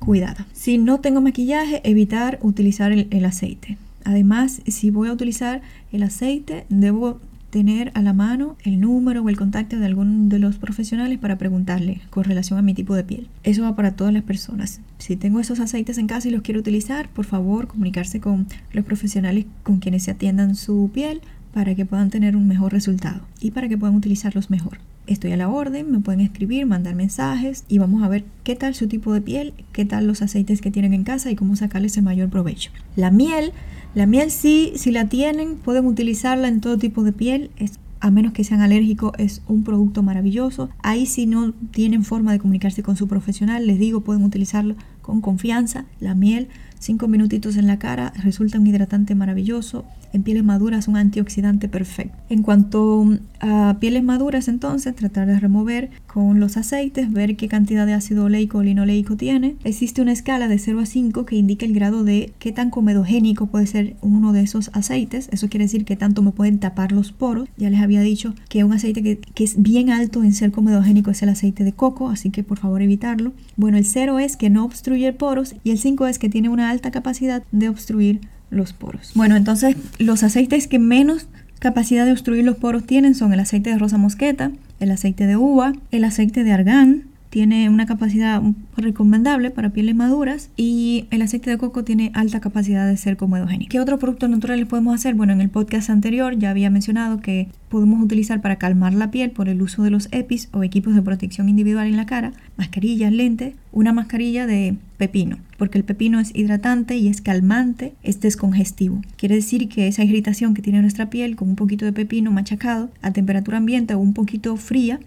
cuidada. 0.00 0.46
Si 0.52 0.78
no 0.78 0.98
tengo 0.98 1.20
maquillaje, 1.20 1.80
evitar 1.88 2.40
utilizar 2.42 2.90
el, 2.90 3.24
aceite. 3.24 3.78
Además, 4.02 4.62
si 4.66 4.90
voy 4.90 5.08
a 5.08 5.12
utilizar 5.12 5.62
el 5.92 6.02
aceite, 6.02 6.64
debo 6.68 7.20
tener 7.50 7.90
a 7.94 8.02
la 8.02 8.12
mano 8.12 8.56
el 8.64 8.80
número 8.80 9.22
o 9.22 9.28
el 9.28 9.36
contacto 9.36 9.76
de 9.76 9.86
algún 9.86 10.28
de 10.28 10.38
los 10.38 10.56
profesionales 10.56 11.18
para 11.18 11.36
preguntarle 11.36 12.00
con 12.10 12.24
relación 12.24 12.58
a 12.58 12.62
mi 12.62 12.74
tipo 12.74 12.94
de 12.94 13.04
piel. 13.04 13.28
Eso 13.42 13.62
va 13.62 13.76
para 13.76 13.92
todas 13.92 14.14
las 14.14 14.22
personas. 14.22 14.80
Si 14.98 15.16
tengo 15.16 15.40
esos 15.40 15.60
aceites 15.60 15.98
en 15.98 16.06
casa 16.06 16.28
y 16.28 16.30
los 16.30 16.42
quiero 16.42 16.60
utilizar, 16.60 17.08
por 17.08 17.24
favor 17.24 17.66
comunicarse 17.66 18.20
con 18.20 18.46
los 18.72 18.84
profesionales 18.84 19.46
con 19.62 19.78
quienes 19.78 20.04
se 20.04 20.12
atiendan 20.12 20.54
su 20.54 20.90
piel 20.94 21.20
para 21.52 21.74
que 21.74 21.84
puedan 21.84 22.10
tener 22.10 22.36
un 22.36 22.46
mejor 22.46 22.72
resultado 22.72 23.22
y 23.40 23.50
para 23.50 23.68
que 23.68 23.76
puedan 23.76 23.96
utilizarlos 23.96 24.50
mejor. 24.50 24.78
Estoy 25.06 25.32
a 25.32 25.36
la 25.36 25.48
orden, 25.48 25.90
me 25.90 25.98
pueden 25.98 26.20
escribir, 26.20 26.66
mandar 26.66 26.94
mensajes 26.94 27.64
y 27.68 27.78
vamos 27.78 28.02
a 28.02 28.08
ver 28.08 28.24
qué 28.44 28.54
tal 28.54 28.74
su 28.74 28.86
tipo 28.86 29.12
de 29.12 29.20
piel, 29.20 29.54
qué 29.72 29.84
tal 29.84 30.06
los 30.06 30.22
aceites 30.22 30.60
que 30.60 30.70
tienen 30.70 30.94
en 30.94 31.04
casa 31.04 31.30
y 31.30 31.36
cómo 31.36 31.56
sacarles 31.56 31.96
el 31.96 32.04
mayor 32.04 32.28
provecho. 32.28 32.70
La 32.96 33.10
miel, 33.10 33.52
la 33.94 34.06
miel 34.06 34.30
sí, 34.30 34.72
si 34.76 34.92
la 34.92 35.08
tienen, 35.08 35.56
pueden 35.56 35.86
utilizarla 35.86 36.48
en 36.48 36.60
todo 36.60 36.78
tipo 36.78 37.02
de 37.02 37.12
piel. 37.12 37.50
Es 37.56 37.80
a 38.00 38.10
menos 38.10 38.32
que 38.32 38.44
sean 38.44 38.62
alérgicos, 38.62 39.12
es 39.18 39.42
un 39.46 39.62
producto 39.62 40.02
maravilloso. 40.02 40.70
Ahí 40.82 41.06
si 41.06 41.26
no 41.26 41.52
tienen 41.70 42.02
forma 42.02 42.32
de 42.32 42.38
comunicarse 42.38 42.82
con 42.82 42.96
su 42.96 43.06
profesional, 43.08 43.66
les 43.66 43.78
digo, 43.78 44.00
pueden 44.00 44.24
utilizarlo 44.24 44.74
con 45.02 45.20
confianza. 45.20 45.84
La 46.00 46.14
miel, 46.14 46.48
cinco 46.80 47.06
minutitos 47.06 47.56
en 47.56 47.68
la 47.68 47.78
cara, 47.78 48.12
resulta 48.24 48.58
un 48.58 48.66
hidratante 48.66 49.14
maravilloso 49.14 49.84
en 50.12 50.22
pieles 50.22 50.44
maduras 50.44 50.88
un 50.88 50.96
antioxidante 50.96 51.68
perfecto. 51.68 52.16
En 52.28 52.42
cuanto 52.42 53.06
a 53.40 53.76
pieles 53.80 54.02
maduras, 54.02 54.48
entonces 54.48 54.94
tratar 54.94 55.26
de 55.26 55.38
remover 55.38 55.90
con 56.06 56.40
los 56.40 56.56
aceites, 56.56 57.12
ver 57.12 57.36
qué 57.36 57.48
cantidad 57.48 57.86
de 57.86 57.92
ácido 57.92 58.24
oleico 58.24 58.58
o 58.58 58.62
linoleico 58.62 59.16
tiene. 59.16 59.56
Existe 59.64 60.02
una 60.02 60.12
escala 60.12 60.48
de 60.48 60.58
0 60.58 60.80
a 60.80 60.86
5 60.86 61.24
que 61.24 61.36
indica 61.36 61.64
el 61.64 61.72
grado 61.72 62.04
de 62.04 62.32
qué 62.38 62.52
tan 62.52 62.70
comedogénico 62.70 63.46
puede 63.46 63.66
ser 63.66 63.96
uno 64.02 64.32
de 64.32 64.42
esos 64.42 64.70
aceites. 64.74 65.28
Eso 65.32 65.48
quiere 65.48 65.64
decir 65.64 65.84
que 65.84 65.96
tanto 65.96 66.22
me 66.22 66.32
pueden 66.32 66.58
tapar 66.58 66.92
los 66.92 67.12
poros. 67.12 67.48
Ya 67.56 67.70
les 67.70 67.80
había 67.80 68.00
dicho 68.00 68.34
que 68.48 68.64
un 68.64 68.72
aceite 68.72 69.02
que, 69.02 69.18
que 69.18 69.44
es 69.44 69.62
bien 69.62 69.90
alto 69.90 70.24
en 70.24 70.32
ser 70.32 70.50
comedogénico 70.50 71.10
es 71.10 71.22
el 71.22 71.28
aceite 71.28 71.64
de 71.64 71.72
coco, 71.72 72.08
así 72.08 72.30
que 72.30 72.42
por 72.42 72.58
favor 72.58 72.82
evitarlo. 72.82 73.32
Bueno, 73.56 73.78
el 73.78 73.84
0 73.84 74.18
es 74.18 74.36
que 74.36 74.50
no 74.50 74.64
obstruye 74.64 75.12
poros 75.12 75.54
y 75.62 75.70
el 75.70 75.78
5 75.78 76.06
es 76.08 76.18
que 76.18 76.28
tiene 76.28 76.48
una 76.48 76.69
alta 76.70 76.90
capacidad 76.90 77.42
de 77.52 77.68
obstruir 77.68 78.20
los 78.50 78.72
poros. 78.72 79.12
Bueno, 79.14 79.36
entonces 79.36 79.76
los 79.98 80.22
aceites 80.22 80.66
que 80.66 80.78
menos 80.78 81.26
capacidad 81.58 82.06
de 82.06 82.12
obstruir 82.12 82.44
los 82.44 82.56
poros 82.56 82.84
tienen 82.84 83.14
son 83.14 83.32
el 83.32 83.40
aceite 83.40 83.70
de 83.70 83.78
rosa 83.78 83.98
mosqueta, 83.98 84.50
el 84.80 84.90
aceite 84.90 85.26
de 85.26 85.36
uva, 85.36 85.72
el 85.90 86.04
aceite 86.04 86.42
de 86.42 86.52
argán, 86.52 87.04
tiene 87.30 87.68
una 87.70 87.86
capacidad 87.86 88.42
recomendable 88.76 89.50
para 89.50 89.70
pieles 89.70 89.94
maduras 89.94 90.50
y 90.56 91.06
el 91.10 91.22
aceite 91.22 91.48
de 91.48 91.58
coco 91.58 91.84
tiene 91.84 92.10
alta 92.14 92.40
capacidad 92.40 92.86
de 92.86 92.96
ser 92.96 93.16
comedogénico. 93.16 93.70
¿Qué 93.70 93.80
otros 93.80 94.00
productos 94.00 94.28
naturales 94.28 94.66
podemos 94.66 94.94
hacer? 94.94 95.14
Bueno, 95.14 95.32
en 95.32 95.40
el 95.40 95.48
podcast 95.48 95.90
anterior 95.90 96.36
ya 96.36 96.50
había 96.50 96.70
mencionado 96.70 97.20
que 97.20 97.48
podemos 97.68 98.02
utilizar 98.02 98.40
para 98.40 98.56
calmar 98.56 98.94
la 98.94 99.12
piel 99.12 99.30
por 99.30 99.48
el 99.48 99.62
uso 99.62 99.84
de 99.84 99.90
los 99.90 100.08
EPIs 100.10 100.48
o 100.52 100.64
equipos 100.64 100.94
de 100.96 101.02
protección 101.02 101.48
individual 101.48 101.86
en 101.86 101.96
la 101.96 102.04
cara, 102.06 102.32
mascarillas, 102.56 103.12
lentes, 103.12 103.54
una 103.70 103.92
mascarilla 103.92 104.48
de 104.48 104.74
pepino, 104.98 105.38
porque 105.56 105.78
el 105.78 105.84
pepino 105.84 106.18
es 106.18 106.34
hidratante 106.34 106.96
y 106.96 107.06
es 107.06 107.20
calmante, 107.20 107.94
es 108.02 108.20
descongestivo. 108.20 109.02
Quiere 109.16 109.36
decir 109.36 109.68
que 109.68 109.86
esa 109.86 110.02
irritación 110.02 110.52
que 110.52 110.62
tiene 110.62 110.82
nuestra 110.82 111.10
piel 111.10 111.36
con 111.36 111.50
un 111.50 111.56
poquito 111.56 111.84
de 111.84 111.92
pepino 111.92 112.32
machacado 112.32 112.90
a 113.02 113.12
temperatura 113.12 113.58
ambiente 113.58 113.94
o 113.94 114.00
un 114.00 114.14
poquito 114.14 114.56
fría 114.56 114.98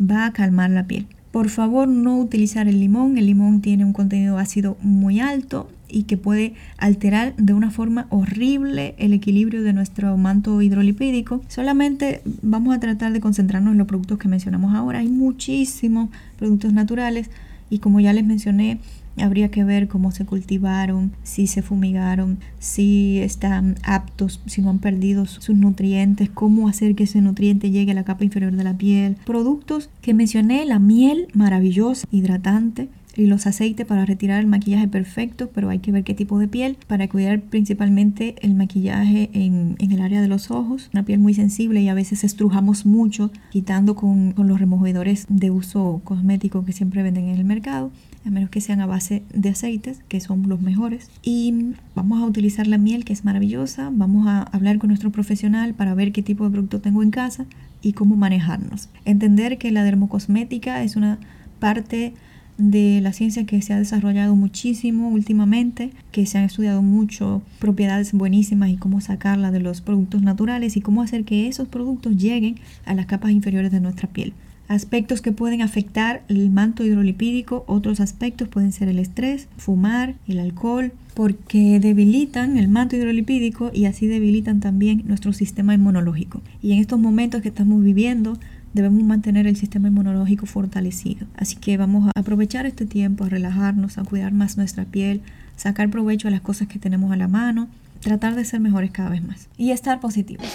va 0.00 0.26
a 0.26 0.32
calmar 0.32 0.70
la 0.70 0.86
piel. 0.86 1.06
Por 1.38 1.50
favor, 1.50 1.86
no 1.86 2.18
utilizar 2.18 2.66
el 2.66 2.80
limón. 2.80 3.16
El 3.16 3.26
limón 3.26 3.60
tiene 3.60 3.84
un 3.84 3.92
contenido 3.92 4.38
ácido 4.38 4.76
muy 4.82 5.20
alto 5.20 5.70
y 5.88 6.02
que 6.02 6.16
puede 6.16 6.54
alterar 6.78 7.36
de 7.36 7.54
una 7.54 7.70
forma 7.70 8.08
horrible 8.10 8.96
el 8.98 9.12
equilibrio 9.12 9.62
de 9.62 9.72
nuestro 9.72 10.16
manto 10.16 10.60
hidrolipídico. 10.60 11.40
Solamente 11.46 12.22
vamos 12.42 12.74
a 12.74 12.80
tratar 12.80 13.12
de 13.12 13.20
concentrarnos 13.20 13.70
en 13.70 13.78
los 13.78 13.86
productos 13.86 14.18
que 14.18 14.26
mencionamos 14.26 14.74
ahora. 14.74 14.98
Hay 14.98 15.06
muchísimos 15.06 16.10
productos 16.40 16.72
naturales 16.72 17.30
y 17.70 17.78
como 17.78 18.00
ya 18.00 18.12
les 18.12 18.24
mencioné, 18.24 18.80
Habría 19.20 19.50
que 19.50 19.64
ver 19.64 19.88
cómo 19.88 20.10
se 20.12 20.24
cultivaron, 20.24 21.12
si 21.22 21.46
se 21.46 21.62
fumigaron, 21.62 22.38
si 22.58 23.18
están 23.18 23.76
aptos, 23.82 24.40
si 24.46 24.62
no 24.62 24.70
han 24.70 24.78
perdido 24.78 25.26
sus 25.26 25.56
nutrientes, 25.56 26.30
cómo 26.30 26.68
hacer 26.68 26.94
que 26.94 27.04
ese 27.04 27.20
nutriente 27.20 27.70
llegue 27.70 27.92
a 27.92 27.94
la 27.94 28.04
capa 28.04 28.24
inferior 28.24 28.52
de 28.52 28.64
la 28.64 28.76
piel. 28.76 29.16
Productos 29.24 29.90
que 30.00 30.14
mencioné, 30.14 30.64
la 30.64 30.78
miel 30.78 31.28
maravillosa, 31.34 32.06
hidratante, 32.10 32.88
y 33.18 33.26
los 33.26 33.46
aceites 33.48 33.84
para 33.84 34.06
retirar 34.06 34.38
el 34.38 34.46
maquillaje 34.46 34.86
perfecto, 34.86 35.50
pero 35.52 35.68
hay 35.70 35.80
que 35.80 35.90
ver 35.90 36.04
qué 36.04 36.14
tipo 36.14 36.38
de 36.38 36.46
piel 36.46 36.76
para 36.86 37.08
cuidar 37.08 37.40
principalmente 37.40 38.36
el 38.42 38.54
maquillaje 38.54 39.28
en, 39.32 39.76
el 39.78 40.00
área 40.00 40.22
de 40.22 40.28
los 40.28 40.52
ojos, 40.52 40.88
una 40.92 41.04
piel 41.04 41.18
muy 41.18 41.34
sensible 41.34 41.82
y 41.82 41.88
a 41.88 41.94
veces 41.94 42.22
estrujamos 42.22 42.86
mucho 42.86 43.32
quitando 43.50 43.96
con, 43.96 44.34
los 44.36 44.60
removedores 44.60 45.26
de 45.28 45.50
uso 45.50 46.00
cosmético 46.04 46.64
que 46.64 46.72
siempre 46.72 47.02
venden 47.02 47.28
en 47.28 47.36
el 47.36 47.44
mercado 47.44 47.90
a 48.24 48.30
menos 48.30 48.50
que 48.50 48.60
sean 48.60 48.80
a 48.80 48.86
base 48.86 49.22
de 49.32 49.50
aceites, 49.50 50.00
que 50.08 50.20
son 50.20 50.48
los 50.48 50.60
mejores. 50.60 51.10
Y 51.22 51.72
vamos 51.94 52.22
a 52.22 52.26
utilizar 52.26 52.66
la 52.66 52.78
miel, 52.78 53.04
que 53.04 53.12
es 53.12 53.24
maravillosa. 53.24 53.90
Vamos 53.92 54.26
a 54.26 54.42
hablar 54.42 54.78
con 54.78 54.88
nuestro 54.88 55.10
profesional 55.10 55.74
para 55.74 55.94
ver 55.94 56.12
qué 56.12 56.22
tipo 56.22 56.44
de 56.44 56.50
producto 56.50 56.80
tengo 56.80 57.02
en 57.02 57.10
casa 57.10 57.46
y 57.82 57.92
cómo 57.92 58.16
manejarnos. 58.16 58.88
Entender 59.04 59.58
que 59.58 59.70
la 59.70 59.84
dermocosmética 59.84 60.82
es 60.82 60.96
una 60.96 61.18
parte 61.60 62.14
de 62.58 63.00
la 63.00 63.12
ciencia 63.12 63.46
que 63.46 63.62
se 63.62 63.72
ha 63.72 63.78
desarrollado 63.78 64.34
muchísimo 64.34 65.08
últimamente, 65.10 65.92
que 66.10 66.26
se 66.26 66.38
han 66.38 66.44
estudiado 66.44 66.82
mucho 66.82 67.40
propiedades 67.60 68.12
buenísimas 68.12 68.70
y 68.70 68.76
cómo 68.76 69.00
sacarla 69.00 69.52
de 69.52 69.60
los 69.60 69.80
productos 69.80 70.22
naturales 70.22 70.76
y 70.76 70.80
cómo 70.80 71.02
hacer 71.02 71.24
que 71.24 71.46
esos 71.46 71.68
productos 71.68 72.16
lleguen 72.16 72.56
a 72.84 72.94
las 72.94 73.06
capas 73.06 73.30
inferiores 73.30 73.70
de 73.70 73.80
nuestra 73.80 74.08
piel 74.08 74.32
aspectos 74.68 75.22
que 75.22 75.32
pueden 75.32 75.62
afectar 75.62 76.22
el 76.28 76.50
manto 76.50 76.84
hidrolipídico, 76.84 77.64
otros 77.66 78.00
aspectos 78.00 78.48
pueden 78.48 78.72
ser 78.72 78.88
el 78.88 78.98
estrés, 78.98 79.48
fumar, 79.56 80.14
el 80.28 80.38
alcohol, 80.38 80.92
porque 81.14 81.80
debilitan 81.80 82.56
el 82.58 82.68
manto 82.68 82.94
hidrolipídico 82.94 83.70
y 83.74 83.86
así 83.86 84.06
debilitan 84.06 84.60
también 84.60 85.02
nuestro 85.06 85.32
sistema 85.32 85.74
inmunológico. 85.74 86.42
Y 86.62 86.72
en 86.72 86.78
estos 86.78 87.00
momentos 87.00 87.42
que 87.42 87.48
estamos 87.48 87.82
viviendo, 87.82 88.38
debemos 88.74 89.02
mantener 89.02 89.46
el 89.46 89.56
sistema 89.56 89.88
inmunológico 89.88 90.46
fortalecido. 90.46 91.26
Así 91.34 91.56
que 91.56 91.76
vamos 91.76 92.08
a 92.08 92.20
aprovechar 92.20 92.66
este 92.66 92.86
tiempo 92.86 93.24
a 93.24 93.28
relajarnos, 93.28 93.98
a 93.98 94.04
cuidar 94.04 94.32
más 94.32 94.56
nuestra 94.56 94.84
piel, 94.84 95.22
sacar 95.56 95.90
provecho 95.90 96.28
a 96.28 96.30
las 96.30 96.42
cosas 96.42 96.68
que 96.68 96.78
tenemos 96.78 97.10
a 97.10 97.16
la 97.16 97.26
mano, 97.26 97.68
tratar 98.00 98.36
de 98.36 98.44
ser 98.44 98.60
mejores 98.60 98.90
cada 98.90 99.08
vez 99.08 99.24
más 99.24 99.48
y 99.56 99.72
estar 99.72 100.00
positivos. 100.00 100.46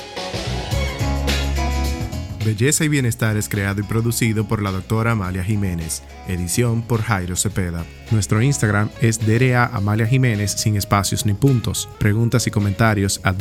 Belleza 2.44 2.84
y 2.84 2.88
Bienestar 2.88 3.38
es 3.38 3.48
creado 3.50 3.82
y 3.82 3.84
producido 3.84 4.48
por 4.48 4.62
la 4.62 4.72
doctora 4.72 5.12
Amalia 5.12 5.44
Jiménez. 5.44 6.04
Edición 6.28 6.82
por 6.82 7.02
Jairo 7.02 7.36
Cepeda. 7.36 7.86
Nuestro 8.12 8.42
Instagram 8.42 8.90
es 9.02 9.20
DRA 9.26 9.66
Amalia 9.68 10.06
Jiménez 10.06 10.52
sin 10.52 10.76
espacios 10.76 11.26
ni 11.26 11.34
puntos. 11.34 11.90
Preguntas 12.00 12.46
y 12.48 12.52
comentarios 12.52 13.20
a 13.24 13.32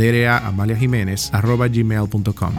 gmail.com 1.40 2.54